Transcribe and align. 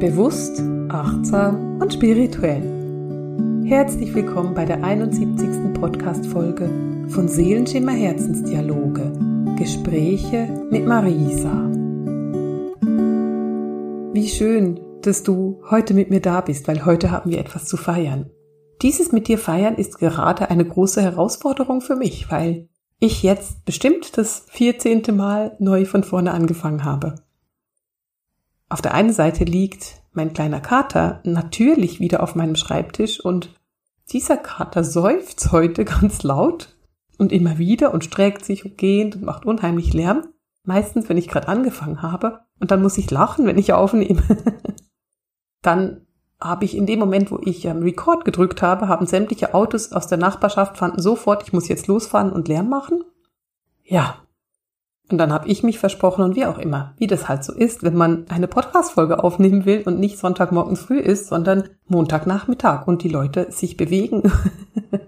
Bewusst, 0.00 0.62
achtsam 0.88 1.78
und 1.78 1.92
spirituell. 1.92 2.62
Herzlich 3.66 4.14
willkommen 4.14 4.54
bei 4.54 4.64
der 4.64 4.82
71. 4.82 5.74
Podcast-Folge 5.74 6.70
von 7.08 7.28
Seelenschimmer 7.28 7.92
Herzensdialoge. 7.92 9.12
Gespräche 9.58 10.48
mit 10.70 10.86
Marisa. 10.86 11.70
Wie 14.14 14.26
schön, 14.26 14.80
dass 15.02 15.22
du 15.22 15.60
heute 15.68 15.92
mit 15.92 16.08
mir 16.08 16.22
da 16.22 16.40
bist, 16.40 16.66
weil 16.66 16.86
heute 16.86 17.10
haben 17.10 17.30
wir 17.30 17.38
etwas 17.38 17.66
zu 17.66 17.76
feiern. 17.76 18.30
Dieses 18.80 19.12
mit 19.12 19.28
dir 19.28 19.36
feiern 19.36 19.74
ist 19.74 19.98
gerade 19.98 20.48
eine 20.48 20.64
große 20.64 21.02
Herausforderung 21.02 21.82
für 21.82 21.96
mich, 21.96 22.30
weil 22.30 22.70
ich 23.00 23.22
jetzt 23.22 23.66
bestimmt 23.66 24.16
das 24.16 24.46
14. 24.48 25.14
Mal 25.14 25.56
neu 25.58 25.84
von 25.84 26.04
vorne 26.04 26.32
angefangen 26.32 26.86
habe. 26.86 27.16
Auf 28.70 28.80
der 28.80 28.94
einen 28.94 29.12
Seite 29.12 29.44
liegt 29.44 30.00
mein 30.12 30.32
kleiner 30.32 30.60
Kater 30.60 31.20
natürlich 31.24 31.98
wieder 31.98 32.22
auf 32.22 32.36
meinem 32.36 32.54
Schreibtisch 32.54 33.20
und 33.20 33.52
dieser 34.12 34.36
Kater 34.36 34.84
seufzt 34.84 35.52
heute 35.52 35.84
ganz 35.84 36.22
laut 36.22 36.76
und 37.18 37.32
immer 37.32 37.58
wieder 37.58 37.92
und 37.92 38.04
streckt 38.04 38.44
sich 38.44 38.64
und 38.64 38.78
gehend 38.78 39.16
und 39.16 39.24
macht 39.24 39.44
unheimlich 39.44 39.92
Lärm. 39.92 40.28
Meistens, 40.64 41.08
wenn 41.08 41.16
ich 41.16 41.28
gerade 41.28 41.48
angefangen 41.48 42.02
habe. 42.02 42.40
Und 42.60 42.70
dann 42.70 42.82
muss 42.82 42.98
ich 42.98 43.10
lachen, 43.10 43.46
wenn 43.46 43.58
ich 43.58 43.72
aufnehme. 43.72 44.22
dann 45.62 46.06
habe 46.40 46.64
ich 46.64 46.76
in 46.76 46.86
dem 46.86 46.98
Moment, 46.98 47.30
wo 47.30 47.40
ich 47.42 47.64
ähm, 47.64 47.82
Record 47.82 48.24
gedrückt 48.24 48.62
habe, 48.62 48.86
haben 48.86 49.06
sämtliche 49.06 49.52
Autos 49.52 49.92
aus 49.92 50.06
der 50.06 50.18
Nachbarschaft 50.18 50.78
fanden 50.78 51.02
sofort, 51.02 51.42
ich 51.42 51.52
muss 51.52 51.68
jetzt 51.68 51.86
losfahren 51.86 52.32
und 52.32 52.48
Lärm 52.48 52.68
machen. 52.68 53.04
Ja, 53.82 54.18
und 55.12 55.18
dann 55.18 55.32
habe 55.32 55.48
ich 55.48 55.62
mich 55.62 55.78
versprochen 55.78 56.24
und 56.24 56.36
wie 56.36 56.46
auch 56.46 56.58
immer, 56.58 56.94
wie 56.98 57.06
das 57.06 57.28
halt 57.28 57.44
so 57.44 57.52
ist, 57.52 57.82
wenn 57.82 57.96
man 57.96 58.26
eine 58.28 58.48
Podcast-Folge 58.48 59.22
aufnehmen 59.22 59.64
will 59.64 59.82
und 59.84 59.98
nicht 59.98 60.18
Sonntagmorgen 60.18 60.76
früh 60.76 60.98
ist, 60.98 61.28
sondern 61.28 61.68
Montagnachmittag 61.88 62.86
und 62.86 63.02
die 63.02 63.08
Leute 63.08 63.50
sich 63.50 63.76
bewegen. 63.76 64.30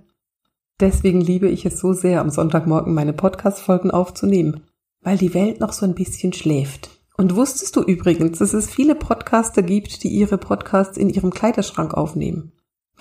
Deswegen 0.81 1.21
liebe 1.21 1.49
ich 1.49 1.65
es 1.65 1.79
so 1.79 1.93
sehr, 1.93 2.21
am 2.21 2.31
Sonntagmorgen 2.31 2.95
meine 2.95 3.13
Podcast-Folgen 3.13 3.91
aufzunehmen, 3.91 4.65
weil 5.01 5.19
die 5.19 5.35
Welt 5.35 5.61
noch 5.61 5.73
so 5.73 5.87
ein 5.87 5.95
bisschen 5.95 6.33
schläft. 6.33 6.91
Und 7.17 7.37
wusstest 7.37 7.77
du 7.77 7.83
übrigens, 7.83 8.39
dass 8.39 8.55
es 8.55 8.71
viele 8.71 8.95
Podcaster 8.95 9.63
gibt, 9.63 10.03
die 10.03 10.09
ihre 10.09 10.39
Podcasts 10.39 10.97
in 10.97 11.11
ihrem 11.11 11.31
Kleiderschrank 11.31 11.95
aufnehmen? 11.95 12.53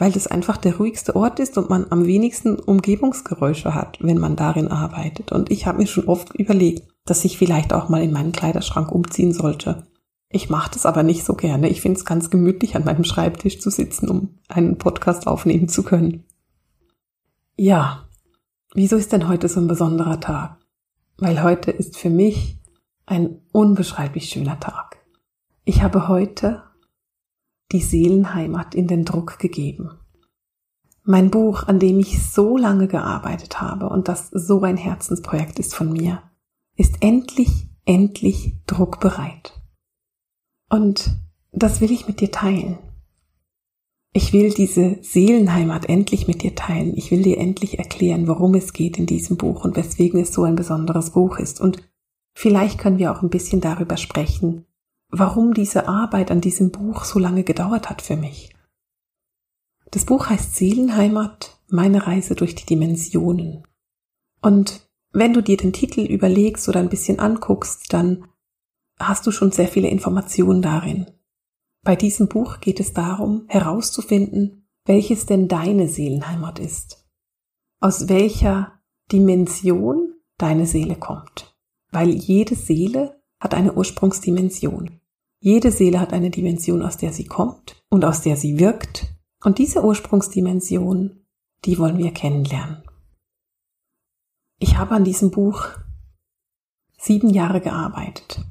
weil 0.01 0.11
das 0.11 0.25
einfach 0.25 0.57
der 0.57 0.77
ruhigste 0.77 1.15
Ort 1.15 1.39
ist 1.39 1.59
und 1.59 1.69
man 1.69 1.85
am 1.91 2.07
wenigsten 2.07 2.55
Umgebungsgeräusche 2.57 3.75
hat, 3.75 3.99
wenn 4.01 4.17
man 4.17 4.35
darin 4.35 4.69
arbeitet. 4.69 5.31
Und 5.31 5.51
ich 5.51 5.67
habe 5.67 5.77
mir 5.77 5.85
schon 5.85 6.07
oft 6.07 6.35
überlegt, 6.35 6.90
dass 7.05 7.25
ich 7.25 7.37
vielleicht 7.37 7.73
auch 7.73 7.89
mal 7.89 8.03
in 8.03 8.11
meinen 8.11 8.31
Kleiderschrank 8.31 8.91
umziehen 8.91 9.33
sollte. 9.33 9.87
Ich 10.29 10.49
mache 10.49 10.71
das 10.73 10.85
aber 10.85 11.03
nicht 11.03 11.25
so 11.25 11.33
gerne. 11.33 11.67
Ich 11.69 11.81
finde 11.81 11.97
es 11.97 12.05
ganz 12.05 12.29
gemütlich, 12.29 12.75
an 12.75 12.85
meinem 12.85 13.03
Schreibtisch 13.03 13.59
zu 13.59 13.69
sitzen, 13.69 14.09
um 14.09 14.39
einen 14.47 14.77
Podcast 14.77 15.27
aufnehmen 15.27 15.67
zu 15.67 15.83
können. 15.83 16.23
Ja, 17.57 18.07
wieso 18.73 18.95
ist 18.95 19.11
denn 19.11 19.27
heute 19.27 19.49
so 19.49 19.59
ein 19.59 19.67
besonderer 19.67 20.19
Tag? 20.19 20.57
Weil 21.17 21.43
heute 21.43 21.71
ist 21.71 21.97
für 21.97 22.09
mich 22.09 22.59
ein 23.05 23.41
unbeschreiblich 23.51 24.29
schöner 24.29 24.59
Tag. 24.59 24.97
Ich 25.65 25.83
habe 25.83 26.07
heute 26.07 26.63
die 27.71 27.81
Seelenheimat 27.81 28.73
in 28.73 28.87
den 28.87 29.05
Druck 29.05 29.37
gegeben. 29.37 29.91
Mein 31.03 31.29
Buch, 31.29 31.67
an 31.67 31.79
dem 31.79 31.99
ich 31.99 32.23
so 32.23 32.57
lange 32.57 32.87
gearbeitet 32.87 33.59
habe 33.59 33.89
und 33.89 34.07
das 34.07 34.29
so 34.29 34.61
ein 34.61 34.77
Herzensprojekt 34.77 35.59
ist 35.59 35.75
von 35.75 35.91
mir, 35.91 36.21
ist 36.81 37.03
endlich, 37.03 37.67
endlich 37.85 38.55
druckbereit. 38.65 39.53
Und 40.67 41.15
das 41.51 41.79
will 41.79 41.91
ich 41.91 42.07
mit 42.07 42.21
dir 42.21 42.31
teilen. 42.31 42.79
Ich 44.13 44.33
will 44.33 44.51
diese 44.51 44.97
Seelenheimat 45.03 45.87
endlich 45.87 46.27
mit 46.27 46.41
dir 46.41 46.55
teilen. 46.55 46.97
Ich 46.97 47.11
will 47.11 47.21
dir 47.21 47.37
endlich 47.37 47.77
erklären, 47.77 48.27
worum 48.27 48.55
es 48.55 48.73
geht 48.73 48.97
in 48.97 49.05
diesem 49.05 49.37
Buch 49.37 49.63
und 49.63 49.77
weswegen 49.77 50.19
es 50.19 50.33
so 50.33 50.43
ein 50.43 50.55
besonderes 50.55 51.11
Buch 51.11 51.37
ist. 51.37 51.61
Und 51.61 51.87
vielleicht 52.33 52.79
können 52.79 52.97
wir 52.97 53.11
auch 53.11 53.21
ein 53.21 53.29
bisschen 53.29 53.61
darüber 53.61 53.95
sprechen, 53.95 54.65
warum 55.09 55.53
diese 55.53 55.87
Arbeit 55.87 56.31
an 56.31 56.41
diesem 56.41 56.71
Buch 56.71 57.03
so 57.03 57.19
lange 57.19 57.43
gedauert 57.43 57.91
hat 57.91 58.01
für 58.01 58.15
mich. 58.15 58.55
Das 59.91 60.05
Buch 60.05 60.29
heißt 60.29 60.55
Seelenheimat, 60.55 61.59
meine 61.67 62.07
Reise 62.07 62.33
durch 62.33 62.55
die 62.55 62.65
Dimensionen. 62.65 63.67
Und 64.41 64.90
wenn 65.13 65.33
du 65.33 65.41
dir 65.41 65.57
den 65.57 65.73
Titel 65.73 66.01
überlegst 66.01 66.67
oder 66.69 66.79
ein 66.79 66.89
bisschen 66.89 67.19
anguckst, 67.19 67.93
dann 67.93 68.25
hast 68.97 69.25
du 69.27 69.31
schon 69.31 69.51
sehr 69.51 69.67
viele 69.67 69.89
Informationen 69.89 70.61
darin. 70.61 71.11
Bei 71.83 71.95
diesem 71.95 72.27
Buch 72.27 72.59
geht 72.59 72.79
es 72.79 72.93
darum, 72.93 73.45
herauszufinden, 73.47 74.67
welches 74.85 75.25
denn 75.25 75.47
deine 75.47 75.87
Seelenheimat 75.87 76.59
ist. 76.59 77.05
Aus 77.79 78.07
welcher 78.07 78.79
Dimension 79.11 80.13
deine 80.37 80.65
Seele 80.65 80.95
kommt. 80.95 81.55
Weil 81.91 82.09
jede 82.09 82.55
Seele 82.55 83.21
hat 83.39 83.53
eine 83.53 83.73
Ursprungsdimension. 83.73 85.01
Jede 85.39 85.71
Seele 85.71 85.99
hat 85.99 86.13
eine 86.13 86.29
Dimension, 86.29 86.83
aus 86.83 86.97
der 86.97 87.11
sie 87.11 87.25
kommt 87.25 87.83
und 87.89 88.05
aus 88.05 88.21
der 88.21 88.37
sie 88.37 88.59
wirkt. 88.59 89.07
Und 89.43 89.57
diese 89.57 89.83
Ursprungsdimension, 89.83 91.25
die 91.65 91.79
wollen 91.79 91.97
wir 91.97 92.11
kennenlernen. 92.11 92.83
Ich 94.63 94.77
habe 94.77 94.93
an 94.93 95.03
diesem 95.03 95.31
Buch 95.31 95.69
sieben 96.95 97.31
Jahre 97.31 97.61
gearbeitet. 97.61 98.45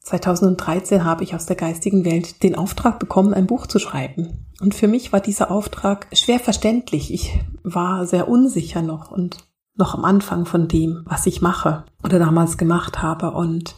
2013 0.00 1.04
habe 1.04 1.24
ich 1.24 1.34
aus 1.34 1.44
der 1.44 1.56
geistigen 1.56 2.06
Welt 2.06 2.42
den 2.42 2.54
Auftrag 2.54 2.98
bekommen, 2.98 3.34
ein 3.34 3.46
Buch 3.46 3.66
zu 3.66 3.78
schreiben. 3.78 4.46
Und 4.62 4.74
für 4.74 4.88
mich 4.88 5.12
war 5.12 5.20
dieser 5.20 5.50
Auftrag 5.50 6.06
schwer 6.14 6.40
verständlich. 6.40 7.12
Ich 7.12 7.38
war 7.62 8.06
sehr 8.06 8.28
unsicher 8.28 8.80
noch 8.80 9.10
und 9.10 9.36
noch 9.76 9.94
am 9.94 10.06
Anfang 10.06 10.46
von 10.46 10.68
dem, 10.68 11.02
was 11.04 11.26
ich 11.26 11.42
mache 11.42 11.84
oder 12.02 12.18
damals 12.18 12.56
gemacht 12.56 13.02
habe. 13.02 13.32
Und 13.32 13.76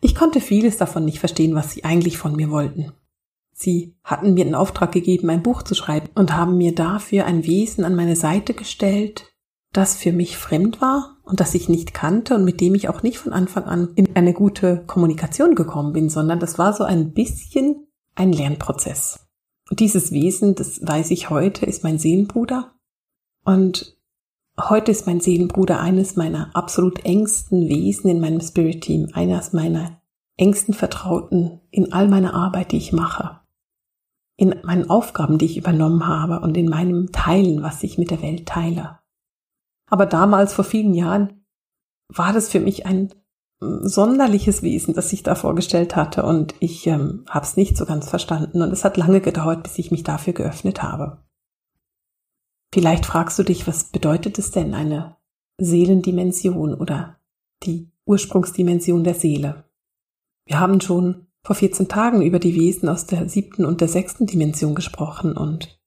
ich 0.00 0.14
konnte 0.14 0.40
vieles 0.40 0.76
davon 0.76 1.04
nicht 1.04 1.18
verstehen, 1.18 1.56
was 1.56 1.72
sie 1.72 1.82
eigentlich 1.82 2.18
von 2.18 2.36
mir 2.36 2.52
wollten. 2.52 2.92
Sie 3.52 3.96
hatten 4.04 4.34
mir 4.34 4.44
den 4.44 4.54
Auftrag 4.54 4.92
gegeben, 4.92 5.28
ein 5.28 5.42
Buch 5.42 5.64
zu 5.64 5.74
schreiben 5.74 6.08
und 6.14 6.36
haben 6.36 6.56
mir 6.56 6.72
dafür 6.72 7.24
ein 7.24 7.44
Wesen 7.44 7.84
an 7.84 7.96
meine 7.96 8.14
Seite 8.14 8.54
gestellt, 8.54 9.32
das 9.76 9.96
für 9.96 10.12
mich 10.12 10.36
fremd 10.36 10.80
war 10.80 11.16
und 11.24 11.40
das 11.40 11.54
ich 11.54 11.68
nicht 11.68 11.94
kannte 11.94 12.34
und 12.34 12.44
mit 12.44 12.60
dem 12.60 12.74
ich 12.74 12.88
auch 12.88 13.02
nicht 13.02 13.18
von 13.18 13.32
Anfang 13.32 13.64
an 13.64 13.88
in 13.94 14.14
eine 14.16 14.32
gute 14.32 14.84
Kommunikation 14.86 15.54
gekommen 15.54 15.92
bin, 15.92 16.08
sondern 16.08 16.40
das 16.40 16.58
war 16.58 16.72
so 16.72 16.84
ein 16.84 17.12
bisschen 17.12 17.86
ein 18.14 18.32
Lernprozess. 18.32 19.26
Und 19.68 19.80
dieses 19.80 20.12
Wesen, 20.12 20.54
das 20.54 20.80
weiß 20.86 21.10
ich 21.10 21.30
heute, 21.30 21.66
ist 21.66 21.82
mein 21.82 21.98
Seelenbruder. 21.98 22.72
Und 23.44 23.96
Heute 24.58 24.90
ist 24.90 25.06
mein 25.06 25.20
Seelenbruder 25.20 25.80
eines 25.80 26.16
meiner 26.16 26.56
absolut 26.56 27.04
engsten 27.04 27.68
Wesen 27.68 28.08
in 28.08 28.20
meinem 28.20 28.40
Spirit 28.40 28.80
Team, 28.80 29.10
eines 29.12 29.52
meiner 29.52 30.00
engsten 30.38 30.72
Vertrauten 30.72 31.60
in 31.70 31.92
all 31.92 32.08
meiner 32.08 32.32
Arbeit, 32.32 32.72
die 32.72 32.78
ich 32.78 32.90
mache, 32.90 33.40
in 34.38 34.54
meinen 34.64 34.88
Aufgaben, 34.88 35.36
die 35.36 35.44
ich 35.44 35.58
übernommen 35.58 36.06
habe 36.06 36.40
und 36.40 36.56
in 36.56 36.70
meinem 36.70 37.12
Teilen, 37.12 37.62
was 37.62 37.82
ich 37.82 37.98
mit 37.98 38.10
der 38.10 38.22
Welt 38.22 38.46
teile. 38.46 38.98
Aber 39.88 40.06
damals, 40.06 40.52
vor 40.52 40.64
vielen 40.64 40.94
Jahren, 40.94 41.44
war 42.08 42.32
das 42.32 42.48
für 42.48 42.60
mich 42.60 42.86
ein 42.86 43.12
sonderliches 43.60 44.62
Wesen, 44.62 44.94
das 44.94 45.12
ich 45.12 45.22
da 45.22 45.34
vorgestellt 45.34 45.96
hatte 45.96 46.24
und 46.24 46.54
ich 46.60 46.86
ähm, 46.86 47.24
habe 47.28 47.46
es 47.46 47.56
nicht 47.56 47.76
so 47.76 47.86
ganz 47.86 48.08
verstanden 48.08 48.60
und 48.60 48.70
es 48.70 48.84
hat 48.84 48.98
lange 48.98 49.20
gedauert, 49.20 49.62
bis 49.62 49.78
ich 49.78 49.90
mich 49.90 50.02
dafür 50.02 50.34
geöffnet 50.34 50.82
habe. 50.82 51.24
Vielleicht 52.72 53.06
fragst 53.06 53.38
du 53.38 53.42
dich, 53.42 53.66
was 53.66 53.84
bedeutet 53.84 54.38
es 54.38 54.50
denn 54.50 54.74
eine 54.74 55.16
Seelendimension 55.58 56.74
oder 56.74 57.18
die 57.62 57.90
Ursprungsdimension 58.04 59.04
der 59.04 59.14
Seele? 59.14 59.64
Wir 60.46 60.60
haben 60.60 60.82
schon 60.82 61.26
vor 61.42 61.56
14 61.56 61.88
Tagen 61.88 62.22
über 62.22 62.38
die 62.38 62.54
Wesen 62.54 62.88
aus 62.88 63.06
der 63.06 63.28
siebten 63.28 63.64
und 63.64 63.80
der 63.80 63.88
sechsten 63.88 64.26
Dimension 64.26 64.74
gesprochen 64.74 65.36
und 65.36 65.80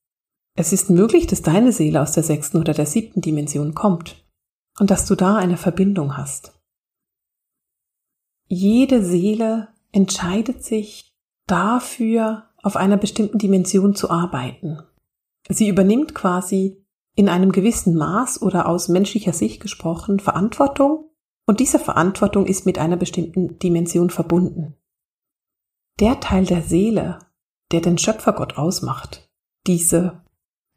es 0.60 0.74
ist 0.74 0.90
möglich, 0.90 1.26
dass 1.26 1.42
deine 1.42 1.72
Seele 1.72 2.02
aus 2.02 2.12
der 2.12 2.24
sechsten 2.24 2.58
oder 2.58 2.74
der 2.74 2.86
siebten 2.86 3.22
Dimension 3.22 3.74
kommt 3.74 4.26
und 4.78 4.92
dass 4.92 5.06
du 5.06 5.16
da 5.16 5.38
eine 5.38 5.56
Verbindung 5.56 6.18
hast. 6.18 6.60
Jede 8.50 9.02
Seele 9.06 9.70
entscheidet 9.94 10.66
sich 10.66 11.16
dafür, 11.48 12.50
auf 12.62 12.76
einer 12.76 12.98
bestimmten 12.98 13.38
Dimension 13.38 13.96
zu 13.96 14.10
arbeiten. 14.10 14.80
Sie 15.48 15.70
übernimmt 15.70 16.14
quasi 16.14 16.86
in 17.16 17.30
einem 17.30 17.54
gewissen 17.54 17.96
Maß 17.96 18.42
oder 18.42 18.68
aus 18.68 18.90
menschlicher 18.90 19.32
Sicht 19.32 19.62
gesprochen 19.62 20.20
Verantwortung 20.20 21.10
und 21.48 21.62
diese 21.62 21.80
Verantwortung 21.80 22.46
ist 22.46 22.66
mit 22.66 22.80
einer 22.80 22.98
bestimmten 22.98 23.60
Dimension 23.60 24.10
verbunden. 24.10 24.76
Der 26.02 26.20
Teil 26.20 26.46
der 26.46 26.64
Seele, 26.64 27.20
der 27.72 27.80
den 27.80 27.98
Schöpfergott 27.98 28.58
ausmacht, 28.58 29.30
diese 29.66 30.22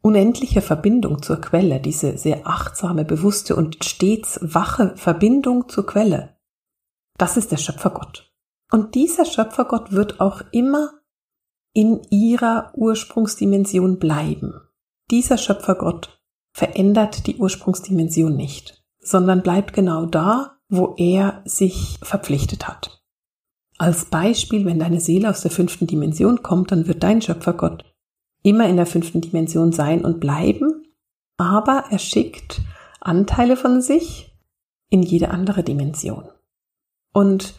unendliche 0.03 0.61
Verbindung 0.61 1.23
zur 1.23 1.41
Quelle, 1.41 1.79
diese 1.79 2.17
sehr 2.17 2.45
achtsame, 2.45 3.05
bewusste 3.05 3.55
und 3.55 3.83
stets 3.83 4.37
wache 4.41 4.93
Verbindung 4.97 5.69
zur 5.69 5.85
Quelle, 5.85 6.37
das 7.17 7.37
ist 7.37 7.51
der 7.51 7.57
Schöpfergott. 7.57 8.31
Und 8.71 8.95
dieser 8.95 9.25
Schöpfergott 9.25 9.91
wird 9.91 10.19
auch 10.19 10.41
immer 10.51 10.91
in 11.73 12.01
ihrer 12.09 12.71
Ursprungsdimension 12.75 13.97
bleiben. 13.97 14.53
Dieser 15.09 15.37
Schöpfergott 15.37 16.19
verändert 16.53 17.25
die 17.27 17.37
Ursprungsdimension 17.37 18.35
nicht, 18.35 18.83
sondern 18.99 19.41
bleibt 19.41 19.73
genau 19.73 20.05
da, 20.05 20.57
wo 20.69 20.95
er 20.97 21.41
sich 21.45 21.99
verpflichtet 22.01 22.67
hat. 22.67 23.03
Als 23.77 24.05
Beispiel, 24.05 24.65
wenn 24.65 24.79
deine 24.79 24.99
Seele 24.99 25.29
aus 25.29 25.41
der 25.41 25.51
fünften 25.51 25.87
Dimension 25.87 26.43
kommt, 26.43 26.71
dann 26.71 26.87
wird 26.87 27.03
dein 27.03 27.21
Schöpfergott 27.21 27.92
immer 28.43 28.67
in 28.67 28.75
der 28.75 28.85
fünften 28.85 29.21
Dimension 29.21 29.71
sein 29.71 30.05
und 30.05 30.19
bleiben, 30.19 30.85
aber 31.37 31.85
er 31.89 31.99
schickt 31.99 32.61
Anteile 33.01 33.57
von 33.57 33.81
sich 33.81 34.35
in 34.89 35.01
jede 35.01 35.31
andere 35.31 35.63
Dimension. 35.63 36.29
Und 37.13 37.55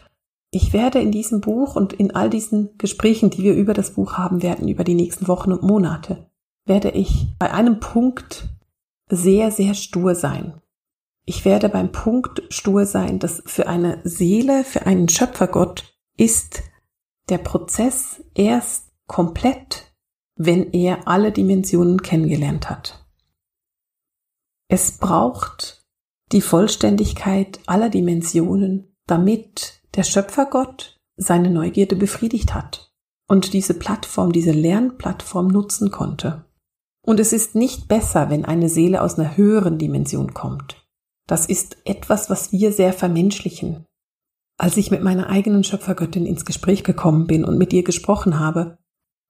ich 0.51 0.71
werde 0.71 0.99
in 0.99 1.11
diesem 1.11 1.41
Buch 1.41 1.75
und 1.75 1.91
in 1.91 2.15
all 2.15 2.29
diesen 2.29 2.77
Gesprächen, 2.77 3.29
die 3.29 3.43
wir 3.43 3.55
über 3.55 3.73
das 3.73 3.91
Buch 3.91 4.13
haben 4.13 4.41
werden, 4.41 4.69
über 4.69 4.83
die 4.83 4.95
nächsten 4.95 5.27
Wochen 5.27 5.51
und 5.51 5.63
Monate, 5.63 6.29
werde 6.65 6.91
ich 6.91 7.27
bei 7.37 7.51
einem 7.51 7.79
Punkt 7.79 8.47
sehr, 9.09 9.51
sehr 9.51 9.73
stur 9.73 10.15
sein. 10.15 10.61
Ich 11.25 11.43
werde 11.43 11.69
beim 11.69 11.91
Punkt 11.91 12.43
stur 12.49 12.85
sein, 12.85 13.19
dass 13.19 13.43
für 13.45 13.67
eine 13.67 13.99
Seele, 14.03 14.63
für 14.63 14.85
einen 14.85 15.09
Schöpfergott 15.09 15.95
ist 16.17 16.63
der 17.29 17.39
Prozess 17.39 18.23
erst 18.35 18.91
komplett, 19.07 19.84
wenn 20.35 20.71
er 20.73 21.07
alle 21.07 21.31
Dimensionen 21.31 22.01
kennengelernt 22.01 22.69
hat. 22.69 23.05
Es 24.67 24.97
braucht 24.97 25.85
die 26.31 26.41
Vollständigkeit 26.41 27.59
aller 27.67 27.89
Dimensionen, 27.89 28.95
damit 29.07 29.81
der 29.95 30.03
Schöpfergott 30.03 30.99
seine 31.17 31.49
Neugierde 31.49 31.95
befriedigt 31.95 32.53
hat 32.53 32.91
und 33.27 33.53
diese 33.53 33.73
Plattform, 33.73 34.31
diese 34.31 34.51
Lernplattform 34.51 35.47
nutzen 35.47 35.91
konnte. 35.91 36.45
Und 37.05 37.19
es 37.19 37.33
ist 37.33 37.55
nicht 37.55 37.87
besser, 37.87 38.29
wenn 38.29 38.45
eine 38.45 38.67
Seele 38.67 39.01
aus 39.01 39.17
einer 39.17 39.37
höheren 39.37 39.77
Dimension 39.77 40.33
kommt. 40.33 40.87
Das 41.27 41.45
ist 41.45 41.77
etwas, 41.85 42.29
was 42.29 42.51
wir 42.51 42.71
sehr 42.71 42.93
vermenschlichen. 42.93 43.85
Als 44.57 44.77
ich 44.77 44.89
mit 44.89 45.03
meiner 45.03 45.29
eigenen 45.29 45.63
Schöpfergöttin 45.63 46.25
ins 46.25 46.45
Gespräch 46.45 46.83
gekommen 46.83 47.27
bin 47.27 47.45
und 47.45 47.57
mit 47.57 47.73
ihr 47.73 47.83
gesprochen 47.83 48.39
habe, 48.39 48.77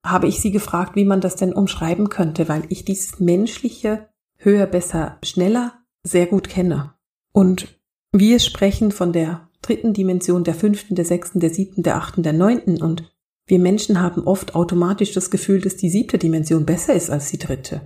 habe 0.06 0.28
ich 0.28 0.40
sie 0.40 0.52
gefragt, 0.52 0.96
wie 0.96 1.06
man 1.06 1.22
das 1.22 1.36
denn 1.36 1.54
umschreiben 1.54 2.10
könnte, 2.10 2.48
weil 2.48 2.64
ich 2.70 2.86
dieses 2.86 3.20
menschliche 3.20 4.08
höher, 4.38 4.68
besser, 4.68 5.18
schneller 5.24 5.74
sehr 6.04 6.28
gut 6.28 6.48
kenne. 6.48 6.94
Und 7.32 7.80
wir 8.12 8.40
sprechen 8.40 8.92
von 8.92 9.12
der 9.12 9.50
dritten 9.62 9.94
Dimension, 9.94 10.44
der 10.44 10.54
fünften, 10.54 10.96
der 10.96 11.06
sechsten, 11.06 11.40
der 11.40 11.50
siebten, 11.50 11.84
der 11.84 11.98
achten, 11.98 12.24
der 12.24 12.34
neunten 12.34 12.82
und 12.82 13.12
wir 13.48 13.60
Menschen 13.60 14.02
haben 14.02 14.24
oft 14.24 14.56
automatisch 14.56 15.14
das 15.14 15.30
Gefühl, 15.30 15.62
dass 15.62 15.76
die 15.76 15.90
siebte 15.90 16.18
Dimension 16.18 16.66
besser 16.66 16.96
ist 16.96 17.10
als 17.12 17.30
die 17.30 17.38
dritte. 17.38 17.82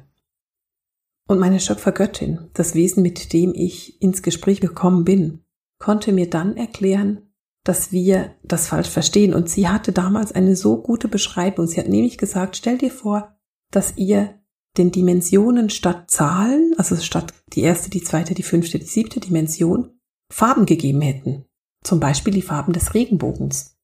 Und 1.27 1.39
meine 1.39 1.59
Schöpfergöttin, 1.59 2.49
das 2.53 2.75
Wesen, 2.75 3.03
mit 3.03 3.33
dem 3.33 3.53
ich 3.53 4.01
ins 4.01 4.23
Gespräch 4.23 4.61
gekommen 4.61 5.03
bin, 5.03 5.43
konnte 5.77 6.11
mir 6.11 6.29
dann 6.29 6.57
erklären, 6.57 7.28
dass 7.69 7.91
wir 7.91 8.35
das 8.41 8.67
falsch 8.67 8.89
verstehen. 8.89 9.35
Und 9.35 9.47
sie 9.47 9.69
hatte 9.69 9.91
damals 9.91 10.31
eine 10.31 10.55
so 10.55 10.81
gute 10.81 11.07
Beschreibung. 11.07 11.67
Sie 11.67 11.79
hat 11.79 11.87
nämlich 11.87 12.17
gesagt, 12.17 12.57
stell 12.57 12.79
dir 12.79 12.89
vor, 12.89 13.37
dass 13.69 13.95
ihr 13.95 14.39
den 14.79 14.91
Dimensionen 14.91 15.69
statt 15.69 16.09
Zahlen, 16.09 16.73
also 16.77 16.95
statt 16.95 17.31
die 17.53 17.61
erste, 17.61 17.91
die 17.91 18.01
zweite, 18.01 18.33
die 18.33 18.41
fünfte, 18.41 18.79
die 18.79 18.85
siebte 18.85 19.19
Dimension, 19.19 19.99
Farben 20.31 20.65
gegeben 20.65 21.01
hätten. 21.01 21.45
Zum 21.83 21.99
Beispiel 21.99 22.33
die 22.33 22.41
Farben 22.41 22.73
des 22.73 22.95
Regenbogens. 22.95 23.77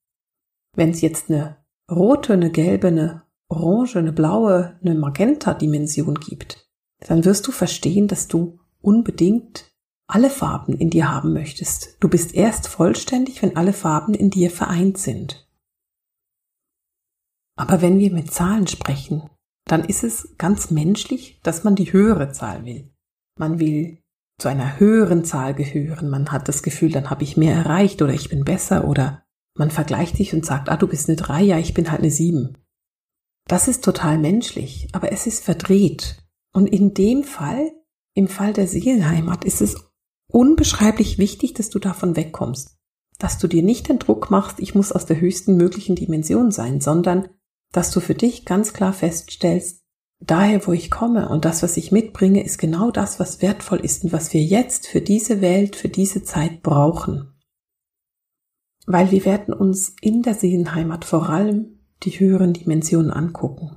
Wenn 0.76 0.90
es 0.90 1.02
jetzt 1.02 1.30
eine 1.30 1.58
rote, 1.92 2.34
eine 2.34 2.50
gelbe, 2.50 2.88
eine 2.88 3.22
orange, 3.50 4.00
eine 4.00 4.14
blaue, 4.14 4.80
eine 4.82 4.96
Magenta-Dimension 4.96 6.16
gibt, 6.16 6.68
dann 7.02 7.24
wirst 7.24 7.46
du 7.46 7.52
verstehen, 7.52 8.08
dass 8.08 8.28
du 8.28 8.58
unbedingt 8.82 9.75
alle 10.08 10.30
Farben 10.30 10.74
in 10.74 10.90
dir 10.90 11.12
haben 11.12 11.34
möchtest. 11.34 11.98
Du 12.00 12.10
bist 12.10 12.34
erst 12.34 12.68
vollständig, 12.68 13.42
wenn 13.42 13.58
alle 13.58 13.74
Farben 13.74 14.14
in 14.14 14.30
dir 14.30 14.52
vereint 14.52 14.98
sind. 14.98 15.48
Aber 17.58 17.82
wenn 17.82 18.00
wir 18.00 18.12
mit 18.12 18.32
Zahlen 18.32 18.68
sprechen, 18.68 19.30
dann 19.66 19.84
ist 19.84 20.04
es 20.04 20.36
ganz 20.38 20.70
menschlich, 20.70 21.40
dass 21.42 21.64
man 21.64 21.76
die 21.76 21.92
höhere 21.92 22.32
Zahl 22.32 22.66
will. 22.66 22.94
Man 23.40 23.60
will 23.60 24.04
zu 24.38 24.50
einer 24.50 24.80
höheren 24.80 25.24
Zahl 25.24 25.54
gehören. 25.54 26.10
Man 26.10 26.32
hat 26.32 26.48
das 26.48 26.62
Gefühl, 26.62 26.92
dann 26.92 27.10
habe 27.10 27.24
ich 27.24 27.38
mehr 27.38 27.56
erreicht 27.56 28.02
oder 28.02 28.14
ich 28.14 28.30
bin 28.30 28.44
besser 28.44 28.86
oder 28.88 29.24
man 29.58 29.72
vergleicht 29.72 30.18
sich 30.18 30.34
und 30.34 30.46
sagt, 30.46 30.70
ah, 30.70 30.78
du 30.78 30.88
bist 30.88 31.08
eine 31.08 31.16
drei, 31.16 31.42
ja, 31.42 31.58
ich 31.58 31.74
bin 31.74 31.90
halt 31.90 32.02
eine 32.02 32.12
sieben. 32.12 32.58
Das 33.48 33.68
ist 33.68 33.84
total 33.84 34.18
menschlich, 34.18 34.90
aber 34.92 35.12
es 35.12 35.28
ist 35.28 35.44
verdreht. 35.44 36.24
Und 36.54 36.68
in 36.68 36.94
dem 36.94 37.24
Fall, 37.24 37.72
im 38.14 38.28
Fall 38.28 38.54
der 38.54 38.68
Seelenheimat, 38.68 39.46
ist 39.46 39.62
es 39.62 39.76
unbeschreiblich 40.28 41.18
wichtig, 41.18 41.54
dass 41.54 41.70
du 41.70 41.80
davon 41.80 42.16
wegkommst. 42.16 42.78
Dass 43.18 43.38
du 43.38 43.48
dir 43.48 43.64
nicht 43.64 43.90
den 43.90 44.00
Druck 44.00 44.30
machst, 44.30 44.60
ich 44.60 44.76
muss 44.76 44.92
aus 44.92 45.06
der 45.06 45.20
höchsten 45.20 45.56
möglichen 45.56 45.96
Dimension 45.96 46.52
sein, 46.52 46.82
sondern 46.82 47.30
dass 47.72 47.92
du 47.92 48.00
für 48.00 48.16
dich 48.16 48.46
ganz 48.46 48.74
klar 48.74 48.94
feststellst, 48.94 49.84
daher 50.20 50.66
wo 50.68 50.72
ich 50.72 50.92
komme 50.92 51.30
und 51.30 51.46
das, 51.46 51.64
was 51.64 51.78
ich 51.78 51.92
mitbringe, 51.92 52.44
ist 52.44 52.58
genau 52.58 52.92
das, 52.92 53.20
was 53.20 53.42
wertvoll 53.42 53.80
ist 53.80 54.04
und 54.04 54.14
was 54.14 54.34
wir 54.34 54.42
jetzt 54.42 54.88
für 54.88 55.02
diese 55.02 55.42
Welt, 55.42 55.76
für 55.76 55.90
diese 55.90 56.24
Zeit 56.24 56.62
brauchen. 56.62 57.34
Weil 58.86 59.12
wir 59.12 59.26
werden 59.26 59.54
uns 59.54 59.96
in 60.02 60.22
der 60.22 60.36
Seelenheimat 60.36 61.06
vor 61.06 61.30
allem 61.30 61.80
die 62.04 62.20
höheren 62.20 62.54
Dimensionen 62.54 63.12
angucken. 63.12 63.76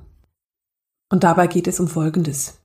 Und 1.09 1.23
dabei 1.23 1.47
geht 1.47 1.67
es 1.67 1.79
um 1.79 1.87
Folgendes. 1.87 2.61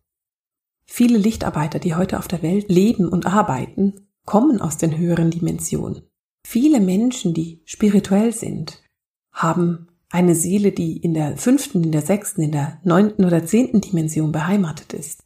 Viele 0.86 1.18
Lichtarbeiter, 1.18 1.78
die 1.78 1.94
heute 1.94 2.18
auf 2.18 2.28
der 2.28 2.42
Welt 2.42 2.68
leben 2.68 3.08
und 3.08 3.26
arbeiten, 3.26 4.08
kommen 4.24 4.60
aus 4.60 4.76
den 4.76 4.96
höheren 4.96 5.30
Dimensionen. 5.30 6.02
Viele 6.46 6.80
Menschen, 6.80 7.34
die 7.34 7.62
spirituell 7.64 8.32
sind, 8.32 8.82
haben 9.32 9.88
eine 10.10 10.34
Seele, 10.34 10.72
die 10.72 10.98
in 10.98 11.14
der 11.14 11.36
fünften, 11.36 11.82
in 11.82 11.92
der 11.92 12.02
sechsten, 12.02 12.42
in 12.42 12.52
der 12.52 12.80
neunten 12.84 13.24
oder 13.24 13.44
zehnten 13.44 13.80
Dimension 13.80 14.30
beheimatet 14.30 14.92
ist. 14.92 15.24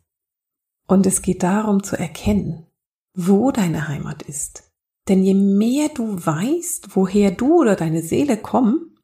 Und 0.86 1.06
es 1.06 1.20
geht 1.20 1.42
darum 1.42 1.82
zu 1.82 1.98
erkennen, 1.98 2.66
wo 3.14 3.50
deine 3.50 3.88
Heimat 3.88 4.22
ist. 4.22 4.72
Denn 5.08 5.22
je 5.22 5.34
mehr 5.34 5.88
du 5.90 6.24
weißt, 6.24 6.96
woher 6.96 7.30
du 7.30 7.60
oder 7.60 7.76
deine 7.76 8.02
Seele 8.02 8.36
kommen, 8.36 8.96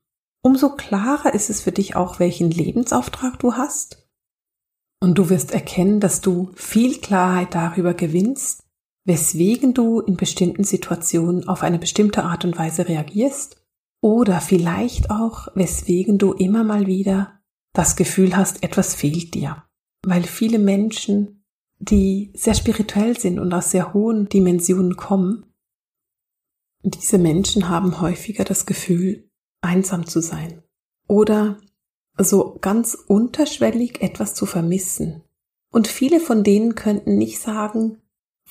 umso 0.43 0.71
klarer 0.71 1.35
ist 1.35 1.51
es 1.51 1.61
für 1.61 1.73
dich 1.73 1.97
auch, 1.97 2.19
welchen 2.19 2.51
Lebensauftrag 2.51 3.39
du 3.39 3.55
hast 3.55 4.04
und 5.05 5.17
du 5.19 5.29
wirst 5.29 5.53
erkennen, 5.53 6.01
dass 6.01 6.23
du 6.23 6.51
viel 6.55 6.99
Klarheit 6.99 7.55
darüber 7.55 7.93
gewinnst, 7.93 8.65
weswegen 9.05 9.75
du 9.75 10.01
in 10.01 10.17
bestimmten 10.17 10.65
Situationen 10.65 11.47
auf 11.47 11.63
eine 11.63 11.79
bestimmte 11.79 12.25
Art 12.25 12.47
und 12.47 12.57
Weise 12.57 12.89
reagierst 12.89 13.63
oder 14.01 14.41
vielleicht 14.41 15.11
auch, 15.11 15.49
weswegen 15.55 16.17
du 16.17 16.33
immer 16.33 16.65
mal 16.65 16.87
wieder 16.87 17.39
das 17.75 17.97
Gefühl 17.97 18.35
hast, 18.35 18.63
etwas 18.63 18.95
fehlt 18.95 19.35
dir. 19.35 19.65
Weil 20.07 20.23
viele 20.23 20.59
Menschen, 20.59 21.45
die 21.79 22.33
sehr 22.35 22.55
spirituell 22.55 23.19
sind 23.19 23.39
und 23.39 23.53
aus 23.53 23.73
sehr 23.73 23.93
hohen 23.93 24.31
Dimensionen 24.31 24.97
kommen, 24.97 25.45
diese 26.83 27.19
Menschen 27.19 27.69
haben 27.69 28.01
häufiger 28.01 28.45
das 28.45 28.65
Gefühl, 28.65 29.29
einsam 29.61 30.07
zu 30.07 30.23
sein 30.23 30.63
oder 31.09 31.59
so 32.19 32.59
ganz 32.61 32.95
unterschwellig 32.95 34.01
etwas 34.01 34.35
zu 34.35 34.47
vermissen. 34.47 35.23
Und 35.71 35.89
viele 35.89 36.21
von 36.21 36.45
denen 36.45 36.75
könnten 36.75 37.17
nicht 37.19 37.41
sagen, 37.41 38.01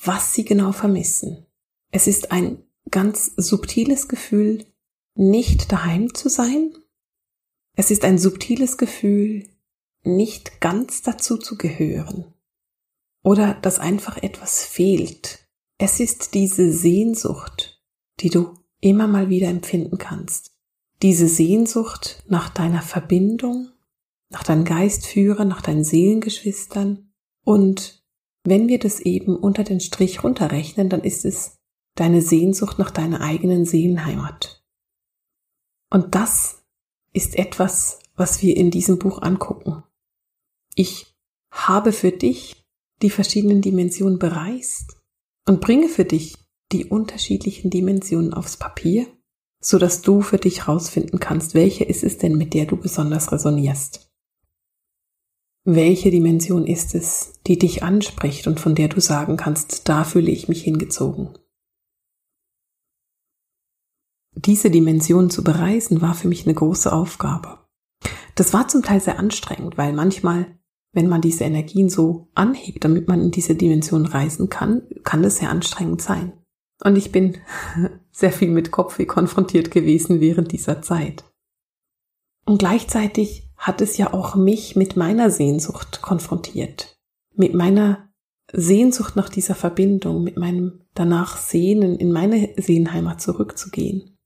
was 0.02 0.34
sie 0.34 0.44
genau 0.44 0.72
vermissen. 0.72 1.46
Es 1.90 2.06
ist 2.06 2.32
ein 2.32 2.62
ganz 2.90 3.32
subtiles 3.36 4.08
Gefühl, 4.08 4.66
nicht 5.14 5.72
daheim 5.72 6.12
zu 6.14 6.28
sein. 6.28 6.76
Es 7.76 7.90
ist 7.90 8.04
ein 8.04 8.18
subtiles 8.18 8.76
Gefühl, 8.76 9.48
nicht 10.02 10.60
ganz 10.60 11.02
dazu 11.02 11.38
zu 11.38 11.56
gehören. 11.56 12.34
Oder 13.22 13.54
dass 13.54 13.78
einfach 13.78 14.22
etwas 14.22 14.64
fehlt. 14.64 15.48
Es 15.78 15.98
ist 15.98 16.34
diese 16.34 16.72
Sehnsucht, 16.72 17.82
die 18.20 18.28
du 18.28 18.58
immer 18.80 19.08
mal 19.08 19.30
wieder 19.30 19.48
empfinden 19.48 19.96
kannst 19.96 20.53
diese 21.04 21.28
Sehnsucht 21.28 22.24
nach 22.28 22.48
deiner 22.48 22.80
Verbindung, 22.80 23.68
nach 24.30 24.42
deinem 24.42 24.64
Geistführer, 24.64 25.44
nach 25.44 25.60
deinen 25.60 25.84
Seelengeschwistern. 25.84 27.12
Und 27.44 28.02
wenn 28.42 28.68
wir 28.68 28.78
das 28.78 29.00
eben 29.00 29.36
unter 29.36 29.64
den 29.64 29.80
Strich 29.80 30.24
runterrechnen, 30.24 30.88
dann 30.88 31.02
ist 31.02 31.26
es 31.26 31.58
deine 31.94 32.22
Sehnsucht 32.22 32.78
nach 32.78 32.90
deiner 32.90 33.20
eigenen 33.20 33.66
Seelenheimat. 33.66 34.64
Und 35.90 36.14
das 36.14 36.64
ist 37.12 37.36
etwas, 37.36 37.98
was 38.16 38.40
wir 38.40 38.56
in 38.56 38.70
diesem 38.70 38.98
Buch 38.98 39.20
angucken. 39.20 39.82
Ich 40.74 41.14
habe 41.50 41.92
für 41.92 42.12
dich 42.12 42.64
die 43.02 43.10
verschiedenen 43.10 43.60
Dimensionen 43.60 44.18
bereist 44.18 44.96
und 45.46 45.60
bringe 45.60 45.88
für 45.88 46.06
dich 46.06 46.38
die 46.72 46.86
unterschiedlichen 46.86 47.68
Dimensionen 47.68 48.32
aufs 48.32 48.56
Papier 48.56 49.06
so 49.64 49.78
dass 49.78 50.02
du 50.02 50.20
für 50.20 50.36
dich 50.36 50.68
rausfinden 50.68 51.18
kannst, 51.18 51.54
welche 51.54 51.84
ist 51.84 52.04
es 52.04 52.18
denn, 52.18 52.36
mit 52.36 52.52
der 52.52 52.66
du 52.66 52.76
besonders 52.76 53.32
resonierst. 53.32 54.12
Welche 55.64 56.10
Dimension 56.10 56.66
ist 56.66 56.94
es, 56.94 57.40
die 57.46 57.58
dich 57.58 57.82
anspricht 57.82 58.46
und 58.46 58.60
von 58.60 58.74
der 58.74 58.88
du 58.88 59.00
sagen 59.00 59.38
kannst, 59.38 59.88
da 59.88 60.04
fühle 60.04 60.30
ich 60.30 60.48
mich 60.48 60.62
hingezogen? 60.62 61.30
Diese 64.36 64.70
Dimension 64.70 65.30
zu 65.30 65.42
bereisen 65.42 66.02
war 66.02 66.12
für 66.12 66.28
mich 66.28 66.44
eine 66.44 66.54
große 66.54 66.92
Aufgabe. 66.92 67.60
Das 68.34 68.52
war 68.52 68.68
zum 68.68 68.82
Teil 68.82 69.00
sehr 69.00 69.18
anstrengend, 69.18 69.78
weil 69.78 69.94
manchmal, 69.94 70.58
wenn 70.92 71.08
man 71.08 71.22
diese 71.22 71.44
Energien 71.44 71.88
so 71.88 72.28
anhebt, 72.34 72.84
damit 72.84 73.08
man 73.08 73.22
in 73.22 73.30
diese 73.30 73.54
Dimension 73.54 74.04
reisen 74.04 74.50
kann, 74.50 74.82
kann 75.04 75.24
es 75.24 75.36
sehr 75.36 75.48
anstrengend 75.48 76.02
sein. 76.02 76.43
Und 76.82 76.96
ich 76.96 77.12
bin 77.12 77.38
sehr 78.10 78.32
viel 78.32 78.50
mit 78.50 78.70
Kopfweh 78.70 79.06
konfrontiert 79.06 79.70
gewesen 79.70 80.20
während 80.20 80.52
dieser 80.52 80.82
Zeit. 80.82 81.24
Und 82.44 82.58
gleichzeitig 82.58 83.48
hat 83.56 83.80
es 83.80 83.96
ja 83.96 84.12
auch 84.12 84.34
mich 84.34 84.76
mit 84.76 84.96
meiner 84.96 85.30
Sehnsucht 85.30 86.02
konfrontiert. 86.02 86.96
Mit 87.34 87.54
meiner 87.54 88.08
Sehnsucht 88.52 89.16
nach 89.16 89.28
dieser 89.28 89.54
Verbindung, 89.54 90.22
mit 90.22 90.36
meinem 90.36 90.80
danach 90.94 91.38
Sehnen, 91.38 91.96
in 91.96 92.12
meine 92.12 92.50
Seelenheimat 92.56 93.20
zurückzugehen. 93.20 94.18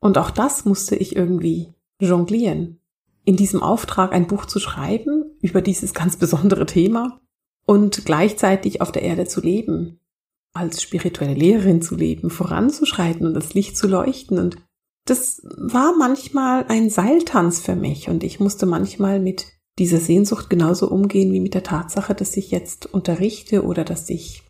Und 0.00 0.18
auch 0.18 0.30
das 0.30 0.64
musste 0.64 0.96
ich 0.96 1.16
irgendwie 1.16 1.74
jonglieren. 2.00 2.80
In 3.24 3.36
diesem 3.36 3.62
Auftrag 3.62 4.12
ein 4.12 4.26
Buch 4.26 4.46
zu 4.46 4.58
schreiben 4.58 5.36
über 5.40 5.62
dieses 5.62 5.94
ganz 5.94 6.16
besondere 6.16 6.66
Thema 6.66 7.20
und 7.64 8.04
gleichzeitig 8.04 8.80
auf 8.80 8.92
der 8.92 9.02
Erde 9.02 9.26
zu 9.26 9.40
leben, 9.40 10.00
als 10.52 10.82
spirituelle 10.82 11.34
Lehrerin 11.34 11.82
zu 11.82 11.96
leben, 11.96 12.30
voranzuschreiten 12.30 13.26
und 13.26 13.34
das 13.34 13.54
Licht 13.54 13.76
zu 13.76 13.88
leuchten. 13.88 14.38
Und 14.38 14.56
das 15.06 15.42
war 15.44 15.94
manchmal 15.96 16.66
ein 16.68 16.90
Seiltanz 16.90 17.60
für 17.60 17.76
mich 17.76 18.08
und 18.08 18.22
ich 18.22 18.40
musste 18.40 18.66
manchmal 18.66 19.18
mit 19.20 19.46
dieser 19.78 19.98
Sehnsucht 19.98 20.50
genauso 20.50 20.88
umgehen 20.88 21.32
wie 21.32 21.40
mit 21.40 21.54
der 21.54 21.62
Tatsache, 21.62 22.14
dass 22.14 22.36
ich 22.36 22.50
jetzt 22.50 22.86
unterrichte 22.86 23.64
oder 23.64 23.84
dass 23.84 24.08
ich 24.10 24.42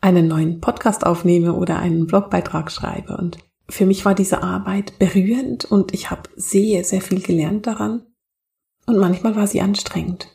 einen 0.00 0.26
neuen 0.26 0.60
Podcast 0.60 1.06
aufnehme 1.06 1.54
oder 1.54 1.78
einen 1.78 2.06
Blogbeitrag 2.06 2.72
schreibe. 2.72 3.16
Und 3.16 3.38
für 3.68 3.86
mich 3.86 4.04
war 4.04 4.14
diese 4.14 4.42
Arbeit 4.42 4.98
berührend 4.98 5.64
und 5.64 5.94
ich 5.94 6.10
habe 6.10 6.28
sehr, 6.36 6.82
sehr 6.82 7.00
viel 7.00 7.22
gelernt 7.22 7.66
daran. 7.66 8.04
Und 8.86 8.98
manchmal 8.98 9.36
war 9.36 9.46
sie 9.46 9.60
anstrengend. 9.60 10.28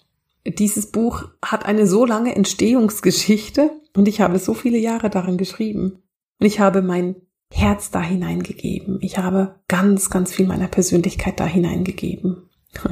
Dieses 0.46 0.91
Buch 0.91 1.25
hat 1.44 1.65
eine 1.65 1.86
so 1.86 2.06
lange 2.06 2.34
Entstehungsgeschichte 2.34 3.72
und 3.98 4.08
ich 4.08 4.22
habe 4.22 4.38
so 4.38 4.54
viele 4.54 4.77
Jahre 4.77 5.10
daran 5.10 5.38
geschrieben. 5.38 6.04
Und 6.39 6.46
ich 6.46 6.60
habe 6.60 6.84
mein 6.84 7.16
Herz 7.51 7.89
da 7.89 8.00
hineingegeben. 8.00 9.00
Ich 9.01 9.18
habe 9.18 9.56
ganz, 9.68 10.12
ganz 10.12 10.32
viel 10.32 10.46
meiner 10.46 10.68
Persönlichkeit 10.68 11.39
da 11.39 11.46
hineingegeben. 11.46 12.44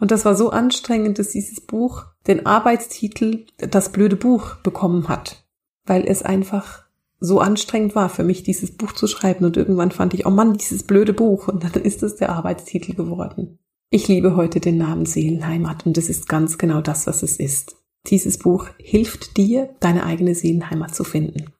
Und 0.00 0.10
das 0.10 0.26
war 0.26 0.34
so 0.34 0.50
anstrengend, 0.50 1.18
dass 1.18 1.30
dieses 1.30 1.62
Buch 1.62 2.04
den 2.26 2.44
Arbeitstitel 2.44 3.46
Das 3.56 3.90
blöde 3.90 4.16
Buch 4.16 4.56
bekommen 4.56 5.08
hat, 5.08 5.46
weil 5.86 6.04
es 6.06 6.22
einfach 6.22 6.84
so 7.20 7.40
anstrengend 7.40 7.94
war 7.94 8.10
für 8.10 8.24
mich, 8.24 8.42
dieses 8.42 8.76
Buch 8.76 8.92
zu 8.92 9.06
schreiben. 9.06 9.46
Und 9.46 9.56
irgendwann 9.56 9.92
fand 9.92 10.12
ich, 10.12 10.26
oh 10.26 10.30
Mann, 10.30 10.58
dieses 10.58 10.82
blöde 10.82 11.14
Buch. 11.14 11.48
Und 11.48 11.64
dann 11.64 11.82
ist 11.82 12.02
es 12.02 12.16
der 12.16 12.32
Arbeitstitel 12.32 12.92
geworden. 12.92 13.58
Ich 13.88 14.08
liebe 14.08 14.36
heute 14.36 14.60
den 14.60 14.76
Namen 14.76 15.06
Seelenheimat 15.06 15.86
und 15.86 15.96
es 15.96 16.10
ist 16.10 16.28
ganz 16.28 16.58
genau 16.58 16.82
das, 16.82 17.06
was 17.06 17.22
es 17.22 17.38
ist. 17.38 17.79
Dieses 18.06 18.38
Buch 18.38 18.68
hilft 18.78 19.36
dir, 19.36 19.74
deine 19.80 20.04
eigene 20.04 20.34
Seelenheimat 20.34 20.94
zu 20.94 21.04
finden. 21.04 21.52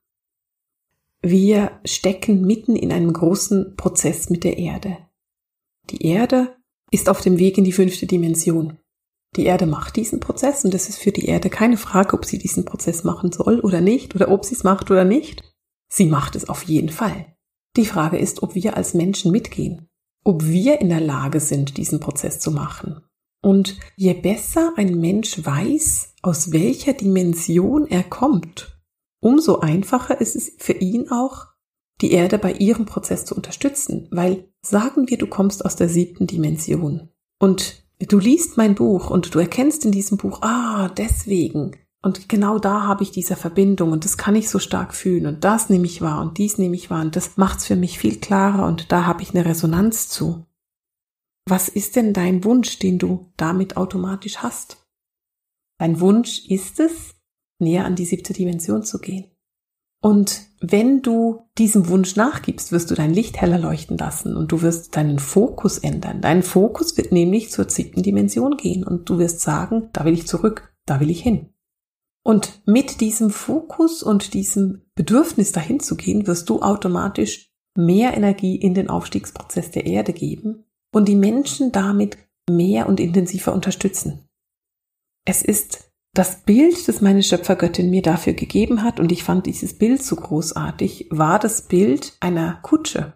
Wir 1.23 1.81
stecken 1.85 2.43
mitten 2.47 2.77
in 2.77 2.93
einem 2.93 3.13
großen 3.13 3.77
Prozess 3.77 4.31
mit 4.31 4.43
der 4.43 4.57
Erde. 4.57 4.97
Die 5.91 6.07
Erde 6.07 6.57
ist 6.91 7.09
auf 7.09 7.21
dem 7.21 7.39
Weg 7.39 7.59
in 7.59 7.65
die 7.65 7.73
fünfte 7.73 8.07
Dimension. 8.07 8.79
Die 9.37 9.45
Erde 9.45 9.67
macht 9.67 9.97
diesen 9.97 10.19
Prozess 10.19 10.65
und 10.65 10.75
es 10.75 10.89
ist 10.89 10.99
für 10.99 11.13
die 11.13 11.27
Erde 11.27 11.51
keine 11.51 11.77
Frage, 11.77 12.15
ob 12.15 12.25
sie 12.25 12.39
diesen 12.39 12.65
Prozess 12.65 13.05
machen 13.05 13.31
soll 13.33 13.61
oder 13.61 13.81
nicht 13.81 14.15
oder 14.15 14.31
ob 14.31 14.45
sie 14.45 14.55
es 14.55 14.65
macht 14.65 14.91
oder 14.91 15.05
nicht. 15.05 15.45
Sie 15.93 16.07
macht 16.07 16.37
es 16.37 16.49
auf 16.49 16.65
jeden 16.65 16.89
Fall. 16.89 17.37
Die 17.77 17.85
Frage 17.85 18.19
ist, 18.19 18.43
ob 18.43 18.55
wir 18.55 18.77
als 18.77 18.95
Menschen 18.95 19.31
mitgehen, 19.31 19.89
ob 20.25 20.45
wir 20.45 20.81
in 20.81 20.89
der 20.89 21.01
Lage 21.01 21.39
sind, 21.39 21.77
diesen 21.77 22.01
Prozess 22.01 22.41
zu 22.41 22.51
machen. 22.51 23.03
Und 23.43 23.79
je 23.97 24.15
besser 24.15 24.73
ein 24.77 24.99
Mensch 25.01 25.45
weiß, 25.45 26.10
aus 26.23 26.53
welcher 26.53 26.93
Dimension 26.93 27.87
er 27.87 28.03
kommt, 28.03 28.81
umso 29.21 29.61
einfacher 29.61 30.21
ist 30.21 30.37
es 30.37 30.53
für 30.59 30.75
ihn 30.75 31.11
auch, 31.11 31.47
die 32.01 32.13
Erde 32.13 32.39
bei 32.39 32.53
ihrem 32.53 32.87
Prozess 32.87 33.25
zu 33.25 33.35
unterstützen, 33.35 34.09
weil 34.11 34.49
sagen 34.63 35.09
wir, 35.09 35.19
du 35.19 35.27
kommst 35.27 35.65
aus 35.65 35.77
der 35.77 35.89
siebten 35.89 36.27
Dimension 36.27 37.11
und 37.39 37.85
du 37.99 38.19
liest 38.19 38.57
mein 38.57 38.75
Buch 38.75 39.11
und 39.11 39.35
du 39.35 39.39
erkennst 39.39 39.85
in 39.85 39.93
diesem 39.93 40.17
Buch, 40.17 40.41
ah, 40.43 40.89
deswegen. 40.89 41.77
Und 42.03 42.31
genau 42.31 42.59
da 42.59 42.85
habe 42.85 43.03
ich 43.03 43.11
diese 43.11 43.37
Verbindung 43.37 43.93
und 43.93 44.07
das 44.07 44.17
kann 44.17 44.35
ich 44.35 44.49
so 44.49 44.59
stark 44.59 44.95
fühlen 44.95 45.27
und 45.27 45.45
das 45.45 45.69
nehme 45.69 45.85
ich 45.85 46.01
wahr 46.01 46.23
und 46.23 46.39
dies 46.39 46.57
nehme 46.57 46.75
ich 46.75 46.89
wahr 46.89 47.03
und 47.03 47.15
das 47.15 47.37
macht 47.37 47.59
es 47.59 47.67
für 47.67 47.77
mich 47.77 47.99
viel 47.99 48.19
klarer 48.19 48.67
und 48.67 48.91
da 48.91 49.05
habe 49.05 49.23
ich 49.23 49.35
eine 49.35 49.45
Resonanz 49.45 50.09
zu. 50.09 50.47
Was 51.47 51.69
ist 51.69 51.97
denn 51.97 52.15
dein 52.15 52.45
Wunsch, 52.45 52.79
den 52.79 52.99
du 52.99 53.27
damit 53.37 53.77
automatisch 53.77 54.39
hast? 54.39 54.79
Dein 55.81 55.99
Wunsch 55.99 56.45
ist 56.47 56.79
es, 56.79 57.15
näher 57.59 57.87
an 57.87 57.97
die 57.97 58.05
siebte 58.05 58.35
Dimension 58.35 58.83
zu 58.83 58.99
gehen. 58.99 59.31
Und 60.03 60.43
wenn 60.61 61.01
du 61.01 61.41
diesem 61.57 61.89
Wunsch 61.89 62.17
nachgibst, 62.17 62.71
wirst 62.71 62.91
du 62.91 62.95
dein 62.95 63.15
Licht 63.15 63.41
heller 63.41 63.59
leuchten 63.59 63.97
lassen 63.97 64.37
und 64.37 64.53
du 64.53 64.61
wirst 64.61 64.95
deinen 64.95 65.19
Fokus 65.19 65.79
ändern. 65.79 66.21
Dein 66.21 66.43
Fokus 66.43 66.99
wird 66.99 67.13
nämlich 67.13 67.51
zur 67.51 67.71
siebten 67.71 68.03
Dimension 68.03 68.59
gehen 68.59 68.85
und 68.85 69.09
du 69.09 69.19
wirst 69.19 69.41
sagen, 69.41 69.89
da 69.95 70.05
will 70.05 70.13
ich 70.13 70.27
zurück, 70.27 70.71
da 70.85 71.01
will 71.01 71.09
ich 71.09 71.23
hin. 71.23 71.49
Und 72.23 72.61
mit 72.67 73.01
diesem 73.01 73.31
Fokus 73.31 74.03
und 74.03 74.35
diesem 74.35 74.83
Bedürfnis 74.95 75.51
dahin 75.53 75.81
zu 75.81 75.97
gehen, 75.97 76.27
wirst 76.27 76.51
du 76.51 76.61
automatisch 76.61 77.55
mehr 77.75 78.15
Energie 78.15 78.57
in 78.57 78.75
den 78.75 78.91
Aufstiegsprozess 78.91 79.71
der 79.71 79.87
Erde 79.87 80.13
geben 80.13 80.67
und 80.93 81.09
die 81.09 81.17
Menschen 81.17 81.73
damit 81.73 82.19
mehr 82.51 82.87
und 82.87 83.01
intensiver 83.01 83.55
unterstützen. 83.55 84.27
Es 85.25 85.43
ist 85.43 85.91
das 86.13 86.43
Bild, 86.43 86.89
das 86.89 87.01
meine 87.01 87.23
Schöpfergöttin 87.23 87.91
mir 87.91 88.03
dafür 88.03 88.33
gegeben 88.33 88.83
hat, 88.83 88.99
und 88.99 89.13
ich 89.13 89.23
fand 89.23 89.47
dieses 89.47 89.79
Bild 89.79 90.03
so 90.03 90.17
großartig, 90.17 91.09
war 91.11 91.39
das 91.39 91.63
Bild 91.63 92.17
einer 92.21 92.59
Kutsche. 92.63 93.15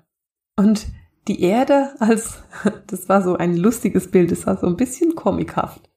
Und 0.57 0.87
die 1.27 1.43
Erde 1.43 1.95
als, 1.99 2.43
das 2.87 3.09
war 3.09 3.23
so 3.23 3.37
ein 3.37 3.57
lustiges 3.57 4.11
Bild, 4.11 4.31
es 4.31 4.47
war 4.47 4.57
so 4.59 4.67
ein 4.67 4.77
bisschen 4.77 5.15
komikhaft. 5.15 5.91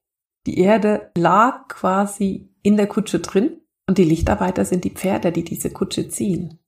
Die 0.47 0.59
Erde 0.59 1.11
lag 1.17 1.67
quasi 1.67 2.49
in 2.63 2.77
der 2.77 2.87
Kutsche 2.87 3.19
drin 3.19 3.61
und 3.87 3.97
die 3.97 4.05
Lichtarbeiter 4.05 4.65
sind 4.65 4.83
die 4.83 4.91
Pferde, 4.91 5.31
die 5.31 5.43
diese 5.43 5.69
Kutsche 5.69 6.09
ziehen. 6.09 6.59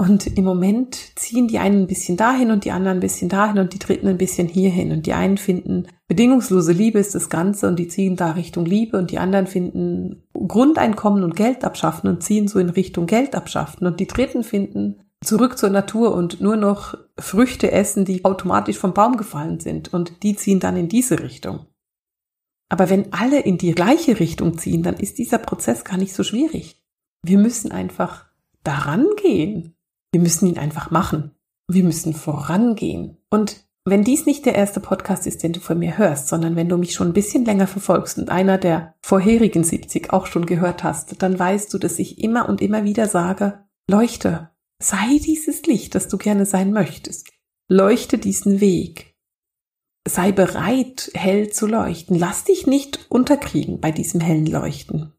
Und 0.00 0.38
im 0.38 0.44
Moment 0.44 0.94
ziehen 1.18 1.48
die 1.48 1.58
einen 1.58 1.82
ein 1.82 1.86
bisschen 1.88 2.16
dahin 2.16 2.52
und 2.52 2.64
die 2.64 2.70
anderen 2.70 2.98
ein 2.98 3.00
bisschen 3.00 3.28
dahin 3.28 3.58
und 3.58 3.74
die 3.74 3.80
dritten 3.80 4.06
ein 4.06 4.16
bisschen 4.16 4.46
hierhin. 4.46 4.92
Und 4.92 5.06
die 5.06 5.12
einen 5.12 5.38
finden, 5.38 5.88
bedingungslose 6.06 6.70
Liebe 6.70 7.00
ist 7.00 7.16
das 7.16 7.28
Ganze 7.28 7.66
und 7.66 7.80
die 7.80 7.88
ziehen 7.88 8.14
da 8.14 8.30
Richtung 8.30 8.64
Liebe 8.64 8.96
und 8.96 9.10
die 9.10 9.18
anderen 9.18 9.48
finden 9.48 10.22
Grundeinkommen 10.34 11.24
und 11.24 11.34
Geld 11.34 11.64
abschaffen 11.64 12.08
und 12.08 12.22
ziehen 12.22 12.46
so 12.46 12.60
in 12.60 12.68
Richtung 12.68 13.06
Geld 13.06 13.34
abschaffen. 13.34 13.88
Und 13.88 13.98
die 13.98 14.06
dritten 14.06 14.44
finden 14.44 15.02
zurück 15.20 15.58
zur 15.58 15.70
Natur 15.70 16.14
und 16.14 16.40
nur 16.40 16.56
noch 16.56 16.96
Früchte 17.18 17.72
essen, 17.72 18.04
die 18.04 18.24
automatisch 18.24 18.78
vom 18.78 18.94
Baum 18.94 19.16
gefallen 19.16 19.58
sind. 19.58 19.92
Und 19.92 20.22
die 20.22 20.36
ziehen 20.36 20.60
dann 20.60 20.76
in 20.76 20.88
diese 20.88 21.18
Richtung. 21.18 21.66
Aber 22.68 22.88
wenn 22.88 23.12
alle 23.12 23.40
in 23.40 23.58
die 23.58 23.72
gleiche 23.72 24.20
Richtung 24.20 24.58
ziehen, 24.58 24.84
dann 24.84 24.94
ist 24.94 25.18
dieser 25.18 25.38
Prozess 25.38 25.82
gar 25.82 25.96
nicht 25.96 26.14
so 26.14 26.22
schwierig. 26.22 26.80
Wir 27.24 27.38
müssen 27.38 27.72
einfach 27.72 28.26
daran 28.62 29.04
gehen 29.20 29.74
wir 30.12 30.20
müssen 30.20 30.46
ihn 30.46 30.58
einfach 30.58 30.90
machen. 30.90 31.32
Wir 31.70 31.84
müssen 31.84 32.14
vorangehen. 32.14 33.18
Und 33.30 33.68
wenn 33.84 34.04
dies 34.04 34.26
nicht 34.26 34.46
der 34.46 34.54
erste 34.54 34.80
Podcast 34.80 35.26
ist, 35.26 35.42
den 35.42 35.52
du 35.52 35.60
von 35.60 35.78
mir 35.78 35.98
hörst, 35.98 36.28
sondern 36.28 36.56
wenn 36.56 36.68
du 36.68 36.76
mich 36.76 36.92
schon 36.94 37.08
ein 37.08 37.14
bisschen 37.14 37.44
länger 37.44 37.66
verfolgst 37.66 38.18
und 38.18 38.30
einer 38.30 38.58
der 38.58 38.94
vorherigen 39.00 39.64
70 39.64 40.12
auch 40.12 40.26
schon 40.26 40.46
gehört 40.46 40.84
hast, 40.84 41.22
dann 41.22 41.38
weißt 41.38 41.72
du, 41.72 41.78
dass 41.78 41.98
ich 41.98 42.22
immer 42.22 42.48
und 42.48 42.60
immer 42.60 42.84
wieder 42.84 43.08
sage, 43.08 43.64
leuchte, 43.88 44.50
sei 44.82 45.18
dieses 45.24 45.62
Licht, 45.62 45.94
das 45.94 46.08
du 46.08 46.18
gerne 46.18 46.46
sein 46.46 46.72
möchtest. 46.72 47.30
Leuchte 47.68 48.18
diesen 48.18 48.60
Weg. 48.60 49.14
Sei 50.06 50.32
bereit, 50.32 51.10
hell 51.14 51.50
zu 51.50 51.66
leuchten. 51.66 52.18
Lass 52.18 52.44
dich 52.44 52.66
nicht 52.66 53.06
unterkriegen 53.10 53.80
bei 53.80 53.90
diesem 53.90 54.20
hellen 54.20 54.46
Leuchten. 54.46 55.12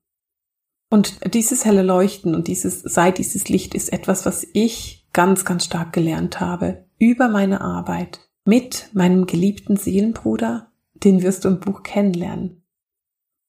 Und 0.90 1.34
dieses 1.34 1.66
helle 1.66 1.84
Leuchten 1.84 2.34
und 2.34 2.48
dieses 2.48 2.82
sei 2.82 3.12
dieses 3.12 3.48
Licht 3.48 3.76
ist 3.76 3.94
etwas, 3.94 4.26
was 4.26 4.46
ich 4.54 5.08
ganz, 5.14 5.46
ganz 5.46 5.66
stark 5.66 5.94
gelernt 5.94 6.40
habe 6.40 6.86
über 6.98 7.30
meine 7.30 7.62
Arbeit 7.62 8.20
mit 8.46 8.90
meinem 8.94 9.28
geliebten 9.28 9.78
Seelenbruder, 9.78 10.72
den 10.96 11.22
wirst 11.22 11.46
du 11.46 11.50
im 11.50 11.60
Buch 11.60 11.84
kennenlernen. 11.84 12.64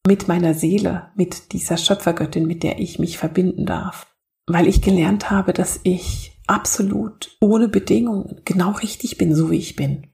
Mit 0.06 0.28
meiner 0.28 0.54
Seele, 0.54 1.11
mit 1.14 1.52
dieser 1.52 1.76
Schöpfergöttin, 1.76 2.47
mit 2.47 2.62
der 2.62 2.78
ich 2.78 2.99
mich 2.99 3.18
verbinden 3.18 3.66
darf. 3.66 4.14
Weil 4.47 4.66
ich 4.66 4.82
gelernt 4.82 5.30
habe, 5.30 5.52
dass 5.52 5.80
ich 5.82 6.38
absolut 6.47 7.37
ohne 7.40 7.68
Bedingungen 7.68 8.40
genau 8.44 8.73
richtig 8.73 9.16
bin, 9.18 9.35
so 9.35 9.50
wie 9.50 9.59
ich 9.59 9.76
bin. 9.76 10.09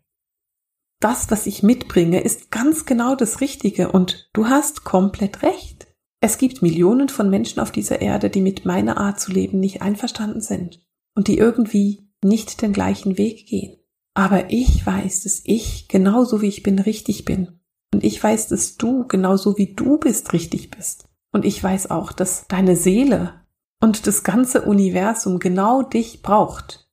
Das, 1.00 1.30
was 1.30 1.47
ich 1.47 1.62
mitbringe, 1.62 2.21
ist 2.21 2.50
ganz 2.50 2.85
genau 2.85 3.14
das 3.14 3.40
Richtige 3.40 3.92
und 3.92 4.30
du 4.33 4.47
hast 4.47 4.85
komplett 4.85 5.42
recht. 5.42 5.86
Es 6.21 6.39
gibt 6.39 6.63
Millionen 6.63 7.09
von 7.09 7.31
Menschen 7.31 7.61
auf 7.61 7.71
dieser 7.71 8.01
Erde, 8.01 8.31
die 8.31 8.41
mit 8.41 8.65
meiner 8.65 8.97
Art 8.97 9.21
zu 9.21 9.33
leben 9.33 9.61
nicht 9.61 9.83
einverstanden 9.83 10.41
sind 10.41 10.81
und 11.15 11.29
die 11.29 11.39
irgendwie 11.39 12.09
nicht 12.25 12.63
den 12.63 12.73
gleichen 12.73 13.19
Weg 13.19 13.47
gehen. 13.47 13.77
Aber 14.15 14.51
ich 14.51 14.85
weiß, 14.85 15.25
dass 15.25 15.43
ich 15.45 15.89
genauso 15.89 16.41
wie 16.41 16.49
ich 16.49 16.63
bin 16.63 16.79
richtig 16.79 17.25
bin. 17.25 17.61
Und 17.93 18.03
ich 18.03 18.23
weiß, 18.23 18.49
dass 18.49 18.77
du 18.77 19.07
genauso 19.07 19.59
wie 19.59 19.75
du 19.75 19.99
bist 19.99 20.33
richtig 20.33 20.71
bist. 20.71 21.09
Und 21.33 21.45
ich 21.45 21.63
weiß 21.63 21.91
auch, 21.91 22.13
dass 22.13 22.47
deine 22.49 22.77
Seele 22.77 23.43
und 23.81 24.07
das 24.07 24.25
ganze 24.25 24.63
Universum 24.63 25.39
genau 25.39 25.83
dich 25.83 26.23
braucht. 26.23 26.91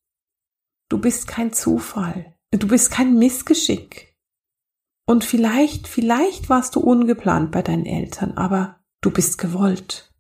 Du 0.90 0.98
bist 0.98 1.28
kein 1.28 1.54
Zufall. 1.54 2.36
Du 2.52 2.68
bist 2.68 2.92
kein 2.92 3.18
Missgeschick. 3.18 4.18
Und 5.08 5.24
vielleicht, 5.24 5.88
vielleicht 5.88 6.50
warst 6.50 6.76
du 6.76 6.82
ungeplant 6.82 7.52
bei 7.52 7.62
deinen 7.62 7.86
Eltern, 7.86 8.34
aber 8.34 8.83
du 9.04 9.12
bist 9.12 9.38
gewollt. 9.38 10.12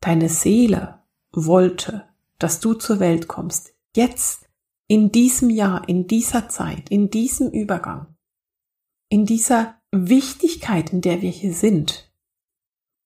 Deine 0.00 0.28
Seele 0.28 1.02
wollte, 1.32 2.08
dass 2.38 2.60
du 2.60 2.74
zur 2.74 3.00
Welt 3.00 3.28
kommst. 3.28 3.74
Jetzt, 3.94 4.48
in 4.88 5.12
diesem 5.12 5.50
Jahr, 5.50 5.88
in 5.88 6.06
dieser 6.06 6.48
Zeit, 6.48 6.90
in 6.90 7.10
diesem 7.10 7.50
Übergang, 7.50 8.16
in 9.08 9.26
dieser 9.26 9.80
Wichtigkeit, 9.92 10.92
in 10.92 11.00
der 11.00 11.20
wir 11.20 11.30
hier 11.30 11.52
sind. 11.52 12.12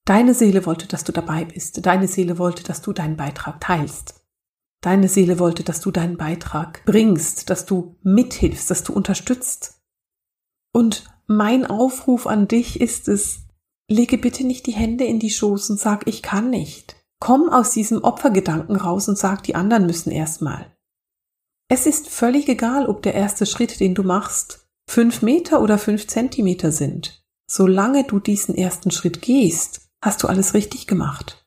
Deine 0.05 0.35
Seele 0.35 0.67
wollte, 0.67 0.87
dass 0.87 1.03
du 1.03 1.12
dabei 1.12 1.47
bist. 1.47 1.85
Deine 1.85 2.09
Seele 2.09 2.38
wollte, 2.38 2.62
dass 2.62 2.83
du 2.83 2.93
deinen 2.93 3.17
Beitrag 3.17 3.61
teilst. 3.61 4.23
Deine 4.83 5.09
Seele 5.09 5.38
wollte, 5.38 5.64
dass 5.64 5.81
du 5.81 5.91
deinen 5.91 6.19
Beitrag 6.19 6.85
bringst, 6.85 7.49
dass 7.49 7.64
du 7.64 7.97
mithilfst, 8.03 8.71
dass 8.71 8.85
du 8.85 8.93
unterstützt. 8.93 9.83
Und 10.73 11.07
mein 11.26 11.64
Aufruf 11.64 12.26
an 12.26 12.49
dich 12.49 12.83
ist 12.83 13.09
es, 13.09 13.44
lege 13.88 14.19
bitte 14.19 14.45
nicht 14.45 14.67
die 14.67 14.73
Hände 14.73 15.05
in 15.05 15.19
die 15.19 15.31
Schoß 15.31 15.71
und 15.71 15.81
sag, 15.81 16.07
ich 16.07 16.23
kann 16.23 16.50
nicht. 16.50 16.97
Komm 17.21 17.49
aus 17.49 17.71
diesem 17.71 18.03
Opfergedanken 18.03 18.76
raus 18.76 19.09
und 19.09 19.17
sag, 19.17 19.43
die 19.43 19.55
anderen 19.55 19.87
müssen 19.87 20.11
erstmal. 20.11 20.75
Es 21.69 21.87
ist 21.87 22.09
völlig 22.09 22.49
egal, 22.49 22.87
ob 22.87 23.03
der 23.03 23.14
erste 23.14 23.47
Schritt, 23.47 23.81
den 23.81 23.95
du 23.95 24.03
machst, 24.03 24.69
fünf 24.88 25.23
Meter 25.23 25.62
oder 25.62 25.79
fünf 25.79 26.07
Zentimeter 26.07 26.73
sind. 26.73 27.25
Solange 27.50 28.05
du 28.05 28.21
diesen 28.21 28.55
ersten 28.55 28.91
Schritt 28.91 29.23
gehst, 29.23 29.88
hast 30.03 30.23
du 30.23 30.29
alles 30.29 30.55
richtig 30.55 30.87
gemacht. 30.87 31.47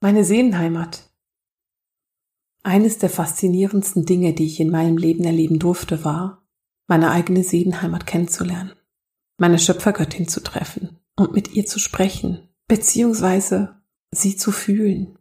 Meine 0.00 0.24
Seelenheimat. 0.24 1.10
Eines 2.64 2.98
der 2.98 3.10
faszinierendsten 3.10 4.04
Dinge, 4.04 4.34
die 4.34 4.46
ich 4.46 4.60
in 4.60 4.70
meinem 4.70 4.96
Leben 4.96 5.24
erleben 5.24 5.58
durfte, 5.58 6.04
war, 6.04 6.46
meine 6.86 7.10
eigene 7.10 7.42
Seelenheimat 7.42 8.06
kennenzulernen, 8.06 8.72
meine 9.42 9.58
Schöpfergöttin 9.58 10.28
zu 10.28 10.40
treffen 10.40 11.00
und 11.16 11.32
mit 11.32 11.52
ihr 11.52 11.66
zu 11.66 11.80
sprechen, 11.80 12.48
beziehungsweise 12.68 13.74
sie 14.12 14.36
zu 14.36 14.52
fühlen, 14.52 15.18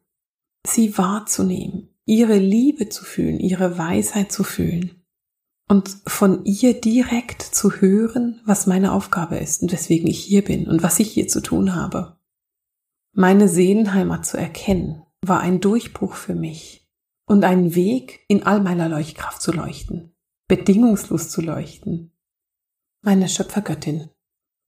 sie 0.63 0.95
wahrzunehmen, 0.95 1.89
ihre 2.05 2.37
Liebe 2.37 2.87
zu 2.87 3.03
fühlen, 3.03 3.39
ihre 3.39 3.79
Weisheit 3.79 4.31
zu 4.31 4.43
fühlen 4.43 5.03
und 5.67 5.97
von 6.05 6.45
ihr 6.45 6.79
direkt 6.79 7.41
zu 7.41 7.71
hören, 7.81 8.41
was 8.45 8.67
meine 8.67 8.91
Aufgabe 8.91 9.37
ist 9.37 9.63
und 9.63 9.71
weswegen 9.71 10.07
ich 10.07 10.19
hier 10.19 10.43
bin 10.43 10.67
und 10.67 10.83
was 10.83 10.99
ich 10.99 11.11
hier 11.11 11.27
zu 11.27 11.41
tun 11.41 11.73
habe. 11.73 12.19
Meine 13.13 13.47
Seelenheimat 13.47 14.23
zu 14.23 14.37
erkennen, 14.37 15.01
war 15.25 15.39
ein 15.39 15.61
Durchbruch 15.61 16.13
für 16.13 16.35
mich 16.35 16.87
und 17.25 17.43
ein 17.43 17.73
Weg, 17.73 18.19
in 18.27 18.43
all 18.43 18.61
meiner 18.61 18.87
Leuchtkraft 18.87 19.41
zu 19.41 19.51
leuchten, 19.51 20.15
bedingungslos 20.47 21.31
zu 21.31 21.41
leuchten. 21.41 22.11
Meine 23.03 23.27
Schöpfergöttin, 23.29 24.11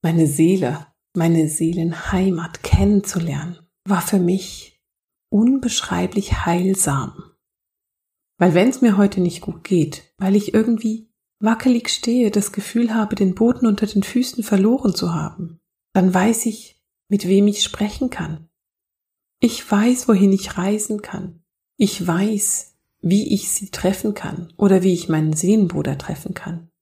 meine 0.02 0.26
Seele, 0.26 0.88
meine 1.14 1.48
Seelenheimat 1.48 2.64
kennenzulernen, 2.64 3.60
war 3.84 4.02
für 4.02 4.18
mich 4.18 4.82
unbeschreiblich 5.30 6.44
heilsam. 6.44 7.36
Weil 8.36 8.54
wenn 8.54 8.70
es 8.70 8.80
mir 8.80 8.96
heute 8.96 9.20
nicht 9.20 9.40
gut 9.40 9.62
geht, 9.62 10.12
weil 10.18 10.34
ich 10.34 10.52
irgendwie 10.52 11.08
wackelig 11.38 11.90
stehe, 11.90 12.32
das 12.32 12.50
Gefühl 12.50 12.92
habe, 12.92 13.14
den 13.14 13.36
Boden 13.36 13.66
unter 13.66 13.86
den 13.86 14.02
Füßen 14.02 14.42
verloren 14.42 14.96
zu 14.96 15.14
haben, 15.14 15.60
dann 15.92 16.12
weiß 16.12 16.46
ich, 16.46 16.82
mit 17.08 17.28
wem 17.28 17.46
ich 17.46 17.62
sprechen 17.62 18.10
kann. 18.10 18.48
Ich 19.38 19.70
weiß, 19.70 20.08
wohin 20.08 20.32
ich 20.32 20.58
reisen 20.58 21.02
kann. 21.02 21.44
Ich 21.76 22.04
weiß, 22.04 22.74
wie 23.00 23.32
ich 23.32 23.52
sie 23.52 23.70
treffen 23.70 24.14
kann 24.14 24.52
oder 24.56 24.82
wie 24.82 24.92
ich 24.92 25.08
meinen 25.08 25.34
Seelenbruder 25.34 25.98
treffen 25.98 26.34
kann. 26.34 26.72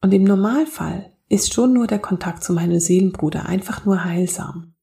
Und 0.00 0.12
im 0.12 0.24
Normalfall 0.24 1.12
ist 1.28 1.52
schon 1.52 1.72
nur 1.72 1.86
der 1.86 1.98
Kontakt 1.98 2.44
zu 2.44 2.52
meinem 2.52 2.80
Seelenbruder 2.80 3.46
einfach 3.46 3.84
nur 3.84 4.04
heilsam. 4.04 4.74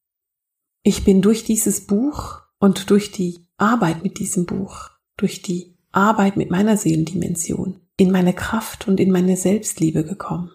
Ich 0.83 1.03
bin 1.03 1.21
durch 1.21 1.43
dieses 1.43 1.87
Buch 1.87 2.41
und 2.59 2.89
durch 2.89 3.11
die 3.11 3.47
Arbeit 3.57 4.03
mit 4.03 4.19
diesem 4.19 4.45
Buch, 4.45 4.89
durch 5.17 5.41
die 5.41 5.77
Arbeit 5.91 6.37
mit 6.37 6.51
meiner 6.51 6.77
Seelendimension, 6.77 7.79
in 7.97 8.11
meine 8.11 8.33
Kraft 8.33 8.87
und 8.87 8.99
in 8.99 9.11
meine 9.11 9.37
Selbstliebe 9.37 10.03
gekommen. 10.03 10.51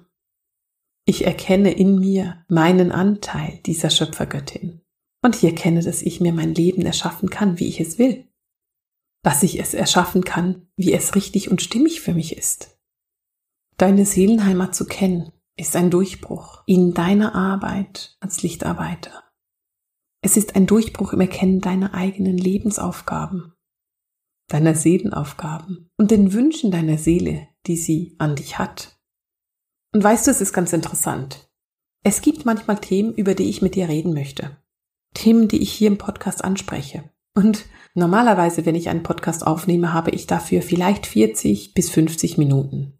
Ich 1.06 1.24
erkenne 1.26 1.72
in 1.72 1.98
mir 1.98 2.44
meinen 2.48 2.92
Anteil 2.92 3.58
dieser 3.66 3.90
Schöpfergöttin. 3.90 4.82
Und 5.22 5.36
ich 5.36 5.44
erkenne, 5.44 5.82
dass 5.82 6.02
ich 6.02 6.20
mir 6.20 6.32
mein 6.32 6.54
Leben 6.54 6.82
erschaffen 6.82 7.30
kann, 7.30 7.58
wie 7.58 7.68
ich 7.68 7.80
es 7.80 7.98
will. 7.98 8.28
Dass 9.22 9.42
ich 9.42 9.58
es 9.58 9.74
erschaffen 9.74 10.24
kann, 10.24 10.68
wie 10.76 10.92
es 10.92 11.14
richtig 11.14 11.50
und 11.50 11.62
stimmig 11.62 12.00
für 12.00 12.14
mich 12.14 12.36
ist. 12.36 12.79
Deine 13.80 14.04
Seelenheimat 14.04 14.74
zu 14.74 14.84
kennen, 14.84 15.32
ist 15.56 15.74
ein 15.74 15.90
Durchbruch 15.90 16.62
in 16.66 16.92
deiner 16.92 17.34
Arbeit 17.34 18.16
als 18.20 18.42
Lichtarbeiter. 18.42 19.24
Es 20.22 20.36
ist 20.36 20.54
ein 20.54 20.66
Durchbruch 20.66 21.14
im 21.14 21.20
Erkennen 21.20 21.62
deiner 21.62 21.94
eigenen 21.94 22.36
Lebensaufgaben 22.36 23.54
deiner 24.50 24.74
Seelenaufgaben 24.74 25.90
und 25.96 26.10
den 26.10 26.32
Wünschen 26.32 26.70
deiner 26.70 26.98
Seele, 26.98 27.48
die 27.66 27.76
sie 27.76 28.16
an 28.18 28.36
dich 28.36 28.58
hat. 28.58 28.98
Und 29.94 30.04
weißt 30.04 30.26
du, 30.26 30.30
es 30.30 30.40
ist 30.40 30.52
ganz 30.52 30.72
interessant. 30.72 31.50
Es 32.02 32.20
gibt 32.20 32.44
manchmal 32.44 32.78
Themen, 32.78 33.14
über 33.14 33.34
die 33.34 33.48
ich 33.48 33.62
mit 33.62 33.74
dir 33.74 33.88
reden 33.88 34.12
möchte. 34.12 34.56
Themen, 35.14 35.48
die 35.48 35.62
ich 35.62 35.72
hier 35.72 35.88
im 35.88 35.98
Podcast 35.98 36.44
anspreche. 36.44 37.10
Und 37.34 37.66
normalerweise, 37.94 38.66
wenn 38.66 38.74
ich 38.74 38.88
einen 38.88 39.02
Podcast 39.02 39.46
aufnehme, 39.46 39.92
habe 39.92 40.10
ich 40.10 40.26
dafür 40.26 40.62
vielleicht 40.62 41.06
40 41.06 41.74
bis 41.74 41.90
50 41.90 42.38
Minuten. 42.38 42.99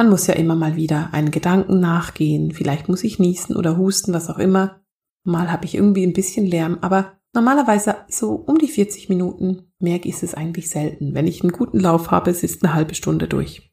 Man 0.00 0.08
muss 0.08 0.26
ja 0.26 0.32
immer 0.32 0.54
mal 0.54 0.76
wieder 0.76 1.10
einen 1.12 1.30
Gedanken 1.30 1.78
nachgehen, 1.78 2.52
vielleicht 2.52 2.88
muss 2.88 3.04
ich 3.04 3.18
niesen 3.18 3.54
oder 3.54 3.76
husten, 3.76 4.14
was 4.14 4.30
auch 4.30 4.38
immer. 4.38 4.80
Mal 5.24 5.52
habe 5.52 5.66
ich 5.66 5.74
irgendwie 5.74 6.06
ein 6.06 6.14
bisschen 6.14 6.46
Lärm, 6.46 6.78
aber 6.80 7.20
Normalerweise 7.32 7.96
so 8.08 8.32
um 8.32 8.58
die 8.58 8.68
40 8.68 9.08
Minuten, 9.08 9.72
mehr 9.78 10.04
ist 10.04 10.24
es 10.24 10.34
eigentlich 10.34 10.68
selten. 10.68 11.14
Wenn 11.14 11.28
ich 11.28 11.42
einen 11.42 11.52
guten 11.52 11.78
Lauf 11.78 12.10
habe, 12.10 12.30
es 12.30 12.42
ist 12.42 12.64
eine 12.64 12.74
halbe 12.74 12.94
Stunde 12.94 13.28
durch. 13.28 13.72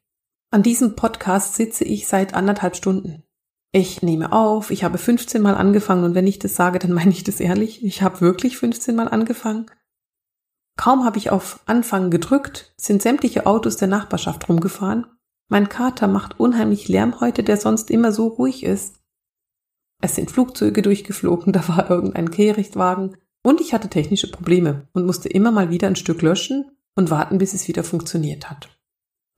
An 0.52 0.62
diesem 0.62 0.94
Podcast 0.94 1.56
sitze 1.56 1.84
ich 1.84 2.06
seit 2.06 2.34
anderthalb 2.34 2.76
Stunden. 2.76 3.24
Ich 3.72 4.00
nehme 4.00 4.32
auf, 4.32 4.70
ich 4.70 4.84
habe 4.84 4.96
15 4.96 5.42
Mal 5.42 5.56
angefangen 5.56 6.04
und 6.04 6.14
wenn 6.14 6.26
ich 6.26 6.38
das 6.38 6.54
sage, 6.54 6.78
dann 6.78 6.92
meine 6.92 7.10
ich 7.10 7.24
das 7.24 7.40
ehrlich. 7.40 7.84
Ich 7.84 8.00
habe 8.02 8.20
wirklich 8.20 8.56
15 8.56 8.94
Mal 8.94 9.08
angefangen. 9.08 9.66
Kaum 10.76 11.04
habe 11.04 11.18
ich 11.18 11.30
auf 11.30 11.60
Anfangen 11.66 12.12
gedrückt, 12.12 12.72
sind 12.76 13.02
sämtliche 13.02 13.44
Autos 13.44 13.76
der 13.76 13.88
Nachbarschaft 13.88 14.48
rumgefahren. 14.48 15.06
Mein 15.48 15.68
Kater 15.68 16.06
macht 16.06 16.38
unheimlich 16.38 16.88
Lärm 16.88 17.20
heute, 17.20 17.42
der 17.42 17.56
sonst 17.56 17.90
immer 17.90 18.12
so 18.12 18.26
ruhig 18.28 18.62
ist. 18.62 19.00
Es 20.00 20.14
sind 20.14 20.30
Flugzeuge 20.30 20.82
durchgeflogen, 20.82 21.52
da 21.54 21.66
war 21.68 21.90
irgendein 21.90 22.30
Kehrichtwagen. 22.30 23.16
Und 23.42 23.60
ich 23.60 23.72
hatte 23.72 23.88
technische 23.88 24.30
Probleme 24.30 24.88
und 24.92 25.06
musste 25.06 25.28
immer 25.28 25.50
mal 25.50 25.70
wieder 25.70 25.88
ein 25.88 25.96
Stück 25.96 26.22
löschen 26.22 26.70
und 26.94 27.10
warten, 27.10 27.38
bis 27.38 27.54
es 27.54 27.68
wieder 27.68 27.84
funktioniert 27.84 28.50
hat. 28.50 28.68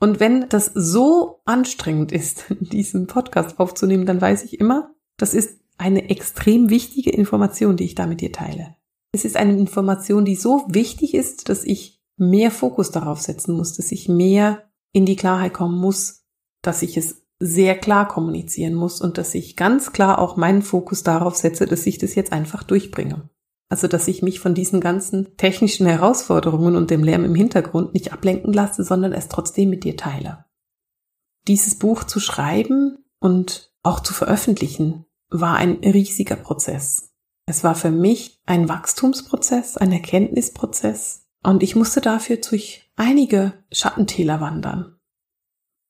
Und 0.01 0.18
wenn 0.18 0.49
das 0.49 0.70
so 0.75 1.42
anstrengend 1.44 2.11
ist, 2.11 2.46
diesen 2.61 3.07
Podcast 3.07 3.61
aufzunehmen, 3.61 4.07
dann 4.07 4.20
weiß 4.20 4.44
ich 4.44 4.59
immer, 4.59 4.94
das 5.16 5.35
ist 5.35 5.61
eine 5.79 6.11
extrem 6.11 6.70
wichtige 6.70 7.11
Information, 7.11 7.77
die 7.77 7.85
ich 7.85 7.94
da 7.94 8.07
mit 8.07 8.20
dir 8.20 8.33
teile. 8.33 8.77
Es 9.12 9.25
ist 9.25 9.37
eine 9.37 9.57
Information, 9.57 10.25
die 10.25 10.37
so 10.37 10.64
wichtig 10.68 11.14
ist, 11.14 11.49
dass 11.49 11.64
ich 11.64 12.03
mehr 12.16 12.51
Fokus 12.51 12.90
darauf 12.90 13.20
setzen 13.20 13.57
muss, 13.57 13.75
dass 13.75 13.92
ich 13.92 14.09
mehr 14.09 14.69
in 14.92 15.07
die 15.07 15.16
Klarheit 15.16 15.55
kommen 15.55 15.79
muss, 15.79 16.24
dass 16.62 16.83
ich 16.83 16.96
es 16.96 17.26
sehr 17.38 17.76
klar 17.79 18.07
kommunizieren 18.07 18.74
muss 18.74 19.00
und 19.00 19.16
dass 19.16 19.35
ich 19.35 19.57
ganz 19.57 19.92
klar 19.92 20.18
auch 20.18 20.37
meinen 20.37 20.62
Fokus 20.62 21.03
darauf 21.03 21.37
setze, 21.37 21.66
dass 21.66 21.87
ich 21.87 21.98
das 21.98 22.14
jetzt 22.14 22.33
einfach 22.33 22.62
durchbringe. 22.62 23.31
Also, 23.70 23.87
dass 23.87 24.09
ich 24.09 24.20
mich 24.20 24.40
von 24.40 24.55
diesen 24.55 24.81
ganzen 24.81 25.37
technischen 25.37 25.87
Herausforderungen 25.87 26.76
und 26.76 26.90
dem 26.90 27.05
Lärm 27.05 27.24
im 27.24 27.37
Hintergrund 27.37 27.94
nicht 27.94 28.12
ablenken 28.12 28.53
lasse, 28.53 28.83
sondern 28.83 29.12
es 29.12 29.29
trotzdem 29.29 29.70
mit 29.70 29.85
dir 29.85 29.96
teile. 29.96 30.44
Dieses 31.46 31.76
Buch 31.76 32.05
zu 32.05 32.20
schreiben 32.20 32.98
und 33.20 33.72
auch 33.83 34.00
zu 34.00 34.12
veröffentlichen 34.12 35.07
war 35.31 35.57
ein 35.57 35.79
riesiger 35.85 36.37
Prozess. 36.37 37.14
Es 37.46 37.64
war 37.64 37.74
für 37.74 37.90
mich 37.90 38.40
ein 38.44 38.68
Wachstumsprozess, 38.68 39.76
ein 39.76 39.92
Erkenntnisprozess 39.92 41.29
Und 41.42 41.62
ich 41.62 41.74
musste 41.74 42.00
dafür 42.00 42.37
durch 42.37 42.89
einige 43.00 43.64
Schattentäler 43.72 44.40
wandern. 44.40 45.00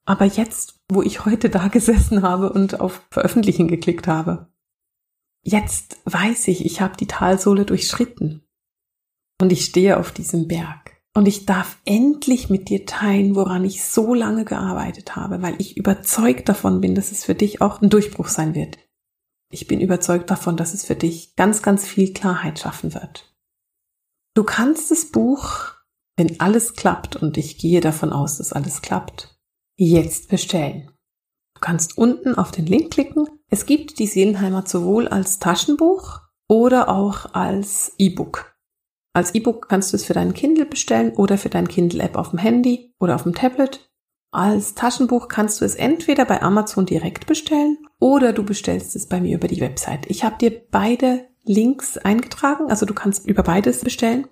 Aber 0.06 0.24
jetzt, 0.24 0.80
wo 0.88 1.02
ich 1.02 1.24
heute 1.24 1.50
da 1.50 1.68
gesessen 1.68 2.22
habe 2.22 2.52
und 2.52 2.80
auf 2.80 3.02
Veröffentlichen 3.10 3.68
geklickt 3.68 4.06
habe, 4.06 4.48
jetzt 5.42 5.98
weiß 6.04 6.48
ich, 6.48 6.64
ich 6.64 6.80
habe 6.80 6.96
die 6.96 7.08
Talsohle 7.08 7.64
durchschritten. 7.66 8.46
Und 9.40 9.52
ich 9.52 9.64
stehe 9.64 9.98
auf 9.98 10.12
diesem 10.12 10.46
Berg. 10.48 11.00
Und 11.12 11.26
ich 11.26 11.44
darf 11.44 11.78
endlich 11.84 12.50
mit 12.50 12.68
dir 12.68 12.86
teilen, 12.86 13.34
woran 13.34 13.64
ich 13.64 13.82
so 13.82 14.14
lange 14.14 14.44
gearbeitet 14.44 15.16
habe, 15.16 15.42
weil 15.42 15.56
ich 15.58 15.76
überzeugt 15.76 16.48
davon 16.48 16.80
bin, 16.80 16.94
dass 16.94 17.10
es 17.10 17.24
für 17.24 17.34
dich 17.34 17.60
auch 17.60 17.82
ein 17.82 17.90
Durchbruch 17.90 18.28
sein 18.28 18.54
wird. 18.54 18.78
Ich 19.50 19.66
bin 19.66 19.80
überzeugt 19.80 20.30
davon, 20.30 20.56
dass 20.56 20.74
es 20.74 20.84
für 20.84 20.94
dich 20.94 21.34
ganz, 21.34 21.62
ganz 21.62 21.84
viel 21.84 22.12
Klarheit 22.12 22.60
schaffen 22.60 22.94
wird. 22.94 23.34
Du 24.34 24.44
kannst 24.44 24.92
das 24.92 25.06
Buch, 25.06 25.79
wenn 26.20 26.38
alles 26.38 26.74
klappt, 26.74 27.16
und 27.16 27.38
ich 27.38 27.56
gehe 27.56 27.80
davon 27.80 28.12
aus, 28.12 28.36
dass 28.36 28.52
alles 28.52 28.82
klappt, 28.82 29.38
jetzt 29.78 30.28
bestellen. 30.28 30.90
Du 31.54 31.60
kannst 31.62 31.96
unten 31.96 32.34
auf 32.34 32.50
den 32.50 32.66
Link 32.66 32.90
klicken. 32.90 33.26
Es 33.48 33.64
gibt 33.64 33.98
die 33.98 34.06
Seelenheimat 34.06 34.68
sowohl 34.68 35.08
als 35.08 35.38
Taschenbuch 35.38 36.20
oder 36.46 36.90
auch 36.90 37.32
als 37.32 37.94
E-Book. 37.96 38.54
Als 39.14 39.34
E-Book 39.34 39.70
kannst 39.70 39.94
du 39.94 39.96
es 39.96 40.04
für 40.04 40.12
deinen 40.12 40.34
Kindle 40.34 40.66
bestellen 40.66 41.12
oder 41.16 41.38
für 41.38 41.48
dein 41.48 41.68
Kindle-App 41.68 42.16
auf 42.16 42.30
dem 42.30 42.38
Handy 42.38 42.92
oder 43.00 43.14
auf 43.14 43.22
dem 43.22 43.34
Tablet. 43.34 43.90
Als 44.30 44.74
Taschenbuch 44.74 45.28
kannst 45.28 45.62
du 45.62 45.64
es 45.64 45.74
entweder 45.74 46.26
bei 46.26 46.42
Amazon 46.42 46.84
direkt 46.84 47.26
bestellen 47.26 47.78
oder 47.98 48.34
du 48.34 48.44
bestellst 48.44 48.94
es 48.94 49.06
bei 49.06 49.22
mir 49.22 49.36
über 49.36 49.48
die 49.48 49.62
Website. 49.62 50.04
Ich 50.10 50.22
habe 50.22 50.36
dir 50.36 50.50
beide 50.70 51.28
Links 51.44 51.96
eingetragen, 51.96 52.68
also 52.68 52.84
du 52.84 52.92
kannst 52.92 53.26
über 53.26 53.42
beides 53.42 53.80
bestellen. 53.80 54.26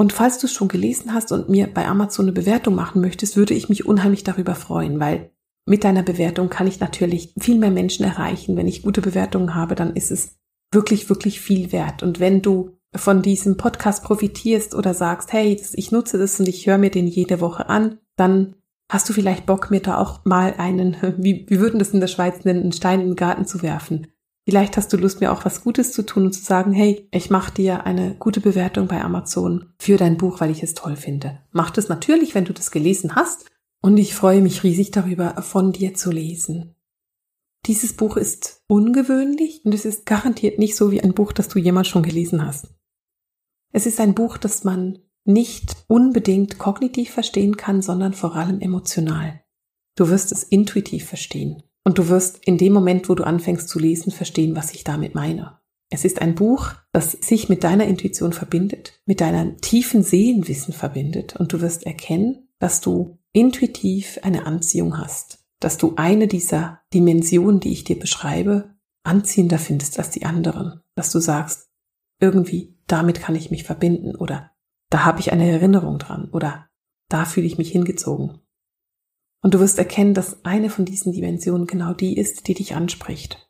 Und 0.00 0.14
falls 0.14 0.38
du 0.38 0.46
es 0.46 0.54
schon 0.54 0.68
gelesen 0.68 1.12
hast 1.12 1.30
und 1.30 1.50
mir 1.50 1.66
bei 1.66 1.86
Amazon 1.86 2.24
eine 2.24 2.32
Bewertung 2.32 2.74
machen 2.74 3.02
möchtest, 3.02 3.36
würde 3.36 3.52
ich 3.52 3.68
mich 3.68 3.84
unheimlich 3.84 4.24
darüber 4.24 4.54
freuen, 4.54 4.98
weil 4.98 5.30
mit 5.66 5.84
deiner 5.84 6.02
Bewertung 6.02 6.48
kann 6.48 6.66
ich 6.66 6.80
natürlich 6.80 7.34
viel 7.38 7.58
mehr 7.58 7.70
Menschen 7.70 8.06
erreichen. 8.06 8.56
Wenn 8.56 8.66
ich 8.66 8.82
gute 8.82 9.02
Bewertungen 9.02 9.54
habe, 9.54 9.74
dann 9.74 9.94
ist 9.94 10.10
es 10.10 10.38
wirklich, 10.72 11.10
wirklich 11.10 11.42
viel 11.42 11.70
wert. 11.70 12.02
Und 12.02 12.18
wenn 12.18 12.40
du 12.40 12.78
von 12.96 13.20
diesem 13.20 13.58
Podcast 13.58 14.02
profitierst 14.02 14.74
oder 14.74 14.94
sagst, 14.94 15.34
hey, 15.34 15.60
ich 15.74 15.92
nutze 15.92 16.16
das 16.16 16.40
und 16.40 16.48
ich 16.48 16.66
höre 16.66 16.78
mir 16.78 16.90
den 16.90 17.06
jede 17.06 17.42
Woche 17.42 17.68
an, 17.68 17.98
dann 18.16 18.54
hast 18.90 19.06
du 19.06 19.12
vielleicht 19.12 19.44
Bock, 19.44 19.70
mir 19.70 19.80
da 19.80 19.98
auch 19.98 20.24
mal 20.24 20.54
einen, 20.56 20.96
wie, 21.18 21.44
wie 21.46 21.60
würden 21.60 21.78
das 21.78 21.90
in 21.90 22.00
der 22.00 22.06
Schweiz 22.06 22.46
nennen, 22.46 22.62
einen 22.62 22.72
Stein 22.72 23.02
in 23.02 23.08
den 23.08 23.16
Garten 23.16 23.44
zu 23.44 23.60
werfen. 23.60 24.06
Vielleicht 24.44 24.76
hast 24.76 24.92
du 24.92 24.96
Lust, 24.96 25.20
mir 25.20 25.32
auch 25.32 25.44
was 25.44 25.62
Gutes 25.62 25.92
zu 25.92 26.02
tun 26.02 26.24
und 26.26 26.32
zu 26.32 26.42
sagen, 26.42 26.72
hey, 26.72 27.08
ich 27.12 27.30
mache 27.30 27.52
dir 27.52 27.84
eine 27.84 28.14
gute 28.14 28.40
Bewertung 28.40 28.88
bei 28.88 29.00
Amazon 29.00 29.72
für 29.78 29.96
dein 29.96 30.16
Buch, 30.16 30.40
weil 30.40 30.50
ich 30.50 30.62
es 30.62 30.74
toll 30.74 30.96
finde. 30.96 31.40
Mach 31.52 31.70
das 31.70 31.88
natürlich, 31.88 32.34
wenn 32.34 32.46
du 32.46 32.52
das 32.52 32.70
gelesen 32.70 33.14
hast. 33.14 33.46
Und 33.82 33.96
ich 33.96 34.14
freue 34.14 34.42
mich 34.42 34.62
riesig 34.62 34.90
darüber, 34.90 35.40
von 35.42 35.72
dir 35.72 35.94
zu 35.94 36.10
lesen. 36.10 36.74
Dieses 37.66 37.94
Buch 37.94 38.16
ist 38.16 38.62
ungewöhnlich 38.66 39.62
und 39.64 39.74
es 39.74 39.84
ist 39.84 40.06
garantiert 40.06 40.58
nicht 40.58 40.76
so 40.76 40.90
wie 40.90 41.02
ein 41.02 41.14
Buch, 41.14 41.32
das 41.32 41.48
du 41.48 41.58
jemals 41.58 41.88
schon 41.88 42.02
gelesen 42.02 42.44
hast. 42.44 42.68
Es 43.72 43.86
ist 43.86 44.00
ein 44.00 44.14
Buch, 44.14 44.38
das 44.38 44.64
man 44.64 44.98
nicht 45.24 45.76
unbedingt 45.86 46.58
kognitiv 46.58 47.10
verstehen 47.10 47.56
kann, 47.56 47.82
sondern 47.82 48.14
vor 48.14 48.34
allem 48.34 48.60
emotional. 48.60 49.42
Du 49.96 50.08
wirst 50.08 50.32
es 50.32 50.42
intuitiv 50.42 51.06
verstehen. 51.06 51.62
Und 51.84 51.98
du 51.98 52.08
wirst 52.08 52.44
in 52.44 52.58
dem 52.58 52.72
Moment, 52.72 53.08
wo 53.08 53.14
du 53.14 53.24
anfängst 53.24 53.68
zu 53.68 53.78
lesen, 53.78 54.12
verstehen, 54.12 54.54
was 54.56 54.72
ich 54.72 54.84
damit 54.84 55.14
meine. 55.14 55.58
Es 55.90 56.04
ist 56.04 56.22
ein 56.22 56.34
Buch, 56.34 56.74
das 56.92 57.12
sich 57.12 57.48
mit 57.48 57.64
deiner 57.64 57.86
Intuition 57.86 58.32
verbindet, 58.32 59.00
mit 59.06 59.20
deiner 59.20 59.56
tiefen 59.56 60.02
Seelenwissen 60.02 60.72
verbindet. 60.72 61.36
Und 61.36 61.52
du 61.52 61.60
wirst 61.60 61.84
erkennen, 61.84 62.48
dass 62.58 62.80
du 62.80 63.18
intuitiv 63.32 64.20
eine 64.22 64.46
Anziehung 64.46 64.98
hast, 64.98 65.44
dass 65.58 65.78
du 65.78 65.94
eine 65.96 66.28
dieser 66.28 66.80
Dimensionen, 66.92 67.60
die 67.60 67.72
ich 67.72 67.84
dir 67.84 67.98
beschreibe, 67.98 68.74
anziehender 69.02 69.58
findest 69.58 69.98
als 69.98 70.10
die 70.10 70.24
anderen, 70.24 70.80
dass 70.94 71.10
du 71.10 71.18
sagst, 71.18 71.70
irgendwie 72.20 72.76
damit 72.86 73.20
kann 73.20 73.34
ich 73.34 73.50
mich 73.50 73.64
verbinden 73.64 74.14
oder 74.14 74.50
da 74.90 75.04
habe 75.04 75.20
ich 75.20 75.32
eine 75.32 75.48
Erinnerung 75.48 75.98
dran 75.98 76.28
oder 76.32 76.68
da 77.08 77.24
fühle 77.24 77.46
ich 77.46 77.58
mich 77.58 77.70
hingezogen. 77.70 78.40
Und 79.42 79.54
du 79.54 79.60
wirst 79.60 79.78
erkennen, 79.78 80.14
dass 80.14 80.44
eine 80.44 80.70
von 80.70 80.84
diesen 80.84 81.12
Dimensionen 81.12 81.66
genau 81.66 81.92
die 81.94 82.16
ist, 82.16 82.46
die 82.46 82.54
dich 82.54 82.74
anspricht. 82.74 83.48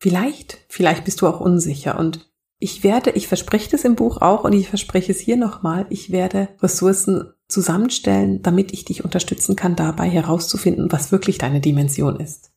Vielleicht, 0.00 0.64
vielleicht 0.68 1.04
bist 1.04 1.20
du 1.20 1.26
auch 1.26 1.40
unsicher 1.40 1.98
und 1.98 2.30
ich 2.60 2.82
werde, 2.82 3.10
ich 3.10 3.28
verspreche 3.28 3.70
das 3.70 3.84
im 3.84 3.94
Buch 3.94 4.20
auch 4.20 4.44
und 4.44 4.52
ich 4.52 4.68
verspreche 4.68 5.12
es 5.12 5.20
hier 5.20 5.36
nochmal, 5.36 5.86
ich 5.90 6.10
werde 6.10 6.48
Ressourcen 6.60 7.32
zusammenstellen, 7.46 8.42
damit 8.42 8.72
ich 8.72 8.84
dich 8.84 9.04
unterstützen 9.04 9.54
kann, 9.54 9.76
dabei 9.76 10.08
herauszufinden, 10.08 10.90
was 10.90 11.12
wirklich 11.12 11.38
deine 11.38 11.60
Dimension 11.60 12.18
ist. 12.18 12.52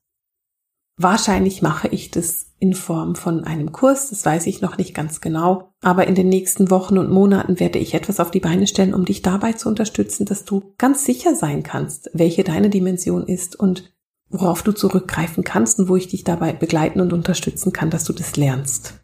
Wahrscheinlich 0.98 1.62
mache 1.62 1.88
ich 1.88 2.12
das 2.12 2.48
in 2.60 2.74
Form 2.74 3.16
von 3.16 3.44
einem 3.44 3.72
Kurs, 3.72 4.10
das 4.10 4.24
weiß 4.24 4.46
ich 4.46 4.62
noch 4.62 4.78
nicht 4.78 4.94
ganz 4.94 5.20
genau, 5.20 5.74
aber 5.82 6.08
in 6.08 6.14
den 6.14 6.30
nächsten 6.30 6.70
Wochen 6.70 7.00
und 7.00 7.10
Monaten 7.10 7.60
werde 7.60 7.80
ich 7.80 7.96
etwas 7.96 8.20
auf 8.20 8.30
die 8.30 8.40
Beine 8.40 8.68
stellen, 8.68 8.94
um 8.94 9.04
dich 9.04 9.24
dabei 9.24 9.54
zu 9.54 9.68
unterstützen, 9.68 10.26
dass 10.26 10.46
du 10.46 10.74
ganz 10.78 11.04
sicher 11.04 11.36
sein 11.36 11.64
kannst, 11.64 12.12
welche 12.14 12.44
deine 12.44 12.70
Dimension 12.70 13.26
ist 13.26 13.56
und 13.56 13.92
worauf 14.30 14.64
du 14.64 14.72
zurückgreifen 14.72 15.44
kannst 15.44 15.80
und 15.80 15.90
wo 15.90 15.96
ich 15.96 16.08
dich 16.08 16.24
dabei 16.24 16.54
begleiten 16.54 17.02
und 17.02 17.14
unterstützen 17.14 17.74
kann, 17.74 17.90
dass 17.90 18.04
du 18.04 18.14
das 18.14 18.38
lernst. 18.38 19.02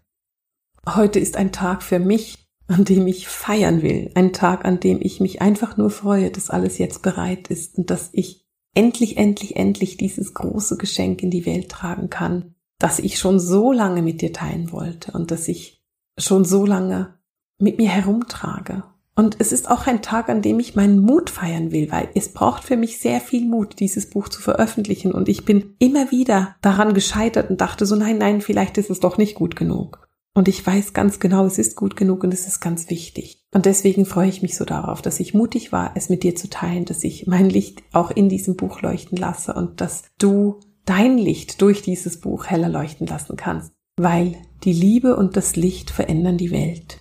Heute 0.88 1.19
ist 1.19 1.36
ein 1.36 1.52
Tag 1.52 1.84
für 1.84 2.00
mich, 2.00 2.47
an 2.67 2.86
dem 2.86 3.08
ich 3.08 3.28
feiern 3.28 3.82
will, 3.82 4.12
ein 4.15 4.34
Tag, 4.34 4.65
an 4.65 4.80
dem 4.80 5.00
ich 5.02 5.19
mich 5.19 5.41
einfach 5.41 5.78
nur 5.78 5.89
freue, 5.89 6.32
dass 6.32 6.50
alles 6.50 6.78
jetzt 6.78 7.02
bereit 7.02 7.47
ist 7.50 7.78
und 7.78 7.89
dass 7.89 8.10
ich 8.12 8.46
endlich, 8.77 9.17
endlich, 9.17 9.55
endlich 9.55 9.97
dieses 9.97 10.35
große 10.35 10.77
Geschenk 10.77 11.23
in 11.23 11.31
die 11.31 11.47
Welt 11.47 11.69
tragen 11.69 12.11
kann, 12.11 12.53
das 12.77 12.99
ich 12.99 13.17
schon 13.17 13.39
so 13.39 13.71
lange 13.71 14.03
mit 14.03 14.21
dir 14.21 14.31
teilen 14.31 14.71
wollte 14.71 15.11
und 15.13 15.31
das 15.31 15.47
ich 15.47 15.83
schon 16.19 16.45
so 16.45 16.63
lange 16.63 17.15
mit 17.57 17.79
mir 17.79 17.89
herumtrage. 17.89 18.83
Und 19.15 19.37
es 19.39 19.51
ist 19.51 19.67
auch 19.67 19.87
ein 19.87 20.03
Tag, 20.03 20.29
an 20.29 20.43
dem 20.43 20.59
ich 20.59 20.75
meinen 20.75 20.99
Mut 20.99 21.31
feiern 21.31 21.71
will, 21.71 21.91
weil 21.91 22.09
es 22.13 22.31
braucht 22.33 22.63
für 22.63 22.77
mich 22.77 22.99
sehr 22.99 23.19
viel 23.19 23.47
Mut, 23.47 23.79
dieses 23.79 24.11
Buch 24.11 24.29
zu 24.29 24.43
veröffentlichen. 24.43 25.11
Und 25.11 25.27
ich 25.27 25.43
bin 25.43 25.73
immer 25.79 26.11
wieder 26.11 26.55
daran 26.61 26.93
gescheitert 26.93 27.49
und 27.49 27.59
dachte 27.59 27.87
so, 27.87 27.95
nein, 27.95 28.19
nein, 28.19 28.41
vielleicht 28.41 28.77
ist 28.77 28.91
es 28.91 28.99
doch 28.99 29.17
nicht 29.17 29.33
gut 29.33 29.55
genug. 29.55 30.07
Und 30.38 30.47
ich 30.47 30.63
weiß 30.63 30.93
ganz 30.93 31.19
genau, 31.19 31.47
es 31.47 31.58
ist 31.58 31.76
gut 31.76 31.95
genug 31.95 32.23
und 32.23 32.32
es 32.32 32.45
ist 32.45 32.60
ganz 32.60 32.91
wichtig. 32.91 33.43
Und 33.56 33.65
deswegen 33.65 34.06
freue 34.06 34.30
ich 34.30 34.43
mich 34.43 34.56
so 34.56 34.65
darauf, 34.65 35.02
dass 35.02 35.19
ich 35.19 35.34
mutig 35.34 35.71
war, 35.71 35.93
es 35.95 36.10
mit 36.10 36.21
dir 36.21 36.36
zu 36.36 36.47
teilen, 36.47 36.86
dass 36.86 37.04
ich 37.04 37.26
mein 37.26 37.50
Licht 37.50 37.82
auch 37.91 38.12
in 38.12 38.30
diesem 38.30 38.56
Buch 38.56 38.84
leuchten 38.84 39.17
lasse 39.17 39.56
und 39.56 39.82
dass 39.82 40.04
du 40.19 40.60
dein 40.86 41.17
Licht 41.17 41.60
durch 41.63 41.82
dieses 41.82 42.19
Buch 42.19 42.45
heller 42.45 42.69
leuchten 42.69 43.08
lassen 43.08 43.36
kannst. 43.36 43.73
Weil 43.95 44.36
die 44.63 44.73
Liebe 44.73 45.15
und 45.15 45.36
das 45.38 45.56
Licht 45.56 45.89
verändern 45.89 46.38
die 46.38 46.52
Welt. 46.52 47.00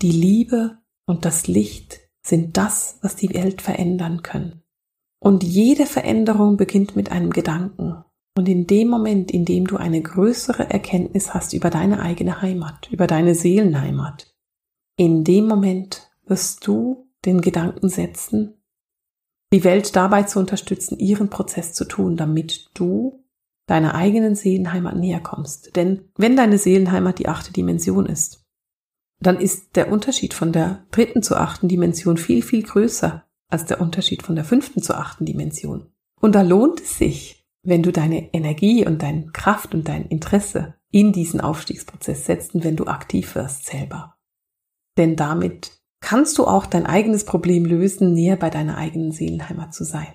Die 0.00 0.12
Liebe 0.12 0.78
und 1.06 1.24
das 1.24 1.48
Licht 1.48 1.98
sind 2.24 2.56
das, 2.56 3.00
was 3.02 3.16
die 3.16 3.34
Welt 3.34 3.62
verändern 3.62 4.22
können. 4.22 4.62
Und 5.18 5.42
jede 5.42 5.86
Veränderung 5.86 6.56
beginnt 6.56 6.94
mit 6.94 7.10
einem 7.10 7.30
Gedanken. 7.30 8.04
Und 8.36 8.48
in 8.50 8.66
dem 8.66 8.88
Moment, 8.88 9.30
in 9.30 9.46
dem 9.46 9.66
du 9.66 9.78
eine 9.78 10.02
größere 10.02 10.68
Erkenntnis 10.68 11.32
hast 11.32 11.54
über 11.54 11.70
deine 11.70 12.00
eigene 12.00 12.42
Heimat, 12.42 12.88
über 12.90 13.06
deine 13.06 13.34
Seelenheimat, 13.34 14.34
in 14.98 15.24
dem 15.24 15.46
Moment 15.48 16.10
wirst 16.26 16.66
du 16.66 17.08
den 17.24 17.40
Gedanken 17.40 17.88
setzen, 17.88 18.60
die 19.52 19.64
Welt 19.64 19.96
dabei 19.96 20.24
zu 20.24 20.38
unterstützen, 20.38 20.98
ihren 20.98 21.30
Prozess 21.30 21.72
zu 21.72 21.86
tun, 21.86 22.16
damit 22.16 22.70
du 22.74 23.24
deiner 23.66 23.94
eigenen 23.94 24.34
Seelenheimat 24.34 24.96
näher 24.96 25.20
kommst. 25.20 25.74
Denn 25.74 26.10
wenn 26.16 26.36
deine 26.36 26.58
Seelenheimat 26.58 27.18
die 27.18 27.28
achte 27.28 27.52
Dimension 27.52 28.04
ist, 28.04 28.44
dann 29.18 29.40
ist 29.40 29.76
der 29.76 29.90
Unterschied 29.90 30.34
von 30.34 30.52
der 30.52 30.84
dritten 30.90 31.22
zur 31.22 31.40
achten 31.40 31.68
Dimension 31.68 32.18
viel, 32.18 32.42
viel 32.42 32.62
größer 32.62 33.24
als 33.48 33.64
der 33.64 33.80
Unterschied 33.80 34.22
von 34.22 34.34
der 34.34 34.44
fünften 34.44 34.82
zur 34.82 34.98
achten 34.98 35.24
Dimension. 35.24 35.86
Und 36.20 36.34
da 36.34 36.42
lohnt 36.42 36.80
es 36.80 36.98
sich, 36.98 37.35
wenn 37.66 37.82
du 37.82 37.92
deine 37.92 38.32
Energie 38.32 38.86
und 38.86 39.02
deine 39.02 39.26
Kraft 39.32 39.74
und 39.74 39.88
dein 39.88 40.06
Interesse 40.06 40.74
in 40.90 41.12
diesen 41.12 41.40
Aufstiegsprozess 41.40 42.24
setzt 42.24 42.54
und 42.54 42.64
wenn 42.64 42.76
du 42.76 42.86
aktiv 42.86 43.34
wirst 43.34 43.66
selber. 43.66 44.16
Denn 44.96 45.16
damit 45.16 45.72
kannst 46.00 46.38
du 46.38 46.46
auch 46.46 46.66
dein 46.66 46.86
eigenes 46.86 47.24
Problem 47.24 47.64
lösen, 47.64 48.14
näher 48.14 48.36
bei 48.36 48.50
deiner 48.50 48.78
eigenen 48.78 49.12
Seelenheimat 49.12 49.74
zu 49.74 49.84
sein. 49.84 50.14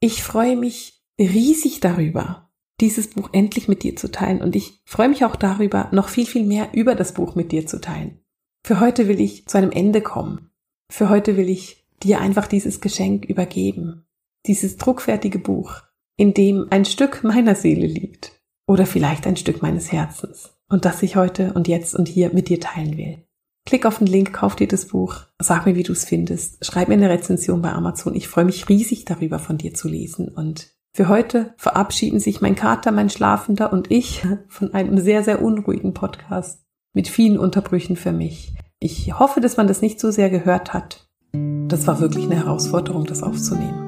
Ich 0.00 0.22
freue 0.22 0.56
mich 0.56 1.02
riesig 1.18 1.80
darüber, 1.80 2.50
dieses 2.80 3.08
Buch 3.08 3.30
endlich 3.32 3.68
mit 3.68 3.82
dir 3.82 3.96
zu 3.96 4.10
teilen 4.10 4.42
und 4.42 4.54
ich 4.56 4.82
freue 4.84 5.08
mich 5.08 5.24
auch 5.24 5.36
darüber, 5.36 5.88
noch 5.92 6.08
viel, 6.08 6.26
viel 6.26 6.44
mehr 6.44 6.70
über 6.72 6.94
das 6.94 7.14
Buch 7.14 7.34
mit 7.34 7.52
dir 7.52 7.66
zu 7.66 7.80
teilen. 7.80 8.20
Für 8.64 8.80
heute 8.80 9.08
will 9.08 9.20
ich 9.20 9.46
zu 9.46 9.58
einem 9.58 9.70
Ende 9.70 10.02
kommen. 10.02 10.50
Für 10.90 11.08
heute 11.08 11.36
will 11.36 11.48
ich 11.48 11.86
dir 12.02 12.20
einfach 12.20 12.46
dieses 12.46 12.80
Geschenk 12.80 13.24
übergeben. 13.24 14.06
Dieses 14.46 14.76
druckfertige 14.76 15.38
Buch, 15.38 15.82
in 16.16 16.34
dem 16.34 16.66
ein 16.70 16.84
Stück 16.84 17.24
meiner 17.24 17.54
Seele 17.54 17.86
liegt 17.86 18.40
oder 18.66 18.86
vielleicht 18.86 19.26
ein 19.26 19.36
Stück 19.36 19.62
meines 19.62 19.92
Herzens 19.92 20.52
und 20.68 20.84
das 20.84 21.02
ich 21.02 21.16
heute 21.16 21.52
und 21.52 21.68
jetzt 21.68 21.94
und 21.94 22.08
hier 22.08 22.32
mit 22.32 22.48
dir 22.48 22.60
teilen 22.60 22.96
will. 22.96 23.18
Klick 23.64 23.86
auf 23.86 23.98
den 23.98 24.08
Link, 24.08 24.32
kauf 24.32 24.56
dir 24.56 24.66
das 24.66 24.86
Buch, 24.86 25.16
sag 25.38 25.66
mir, 25.66 25.76
wie 25.76 25.84
du 25.84 25.92
es 25.92 26.04
findest, 26.04 26.64
schreib 26.64 26.88
mir 26.88 26.94
eine 26.94 27.10
Rezension 27.10 27.62
bei 27.62 27.72
Amazon. 27.72 28.14
Ich 28.14 28.26
freue 28.26 28.44
mich 28.44 28.68
riesig 28.68 29.04
darüber, 29.04 29.38
von 29.38 29.56
dir 29.56 29.72
zu 29.72 29.88
lesen. 29.88 30.28
Und 30.28 30.70
für 30.92 31.08
heute 31.08 31.54
verabschieden 31.56 32.18
sich 32.18 32.40
mein 32.40 32.56
Kater, 32.56 32.90
mein 32.90 33.08
Schlafender 33.08 33.72
und 33.72 33.90
ich 33.90 34.26
von 34.48 34.74
einem 34.74 34.98
sehr, 34.98 35.22
sehr 35.22 35.42
unruhigen 35.42 35.94
Podcast 35.94 36.64
mit 36.92 37.08
vielen 37.08 37.38
Unterbrüchen 37.38 37.96
für 37.96 38.12
mich. 38.12 38.52
Ich 38.80 39.16
hoffe, 39.18 39.40
dass 39.40 39.56
man 39.56 39.68
das 39.68 39.80
nicht 39.80 40.00
so 40.00 40.10
sehr 40.10 40.28
gehört 40.28 40.74
hat. 40.74 41.08
Das 41.32 41.86
war 41.86 42.00
wirklich 42.00 42.24
eine 42.24 42.36
Herausforderung, 42.36 43.04
das 43.04 43.22
aufzunehmen. 43.22 43.81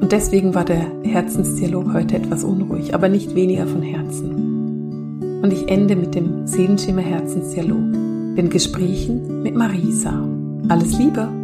Und 0.00 0.12
deswegen 0.12 0.54
war 0.54 0.64
der 0.64 0.86
Herzensdialog 1.02 1.92
heute 1.92 2.16
etwas 2.16 2.44
unruhig, 2.44 2.94
aber 2.94 3.08
nicht 3.08 3.34
weniger 3.34 3.66
von 3.66 3.82
Herzen. 3.82 5.40
Und 5.42 5.52
ich 5.52 5.68
ende 5.68 5.96
mit 5.96 6.14
dem 6.14 6.46
Seelenschimmer 6.46 7.02
Herzensdialog 7.02 7.92
den 8.36 8.48
Gesprächen 8.50 9.42
mit 9.42 9.54
Marisa. 9.54 10.26
Alles 10.68 10.98
Liebe! 10.98 11.39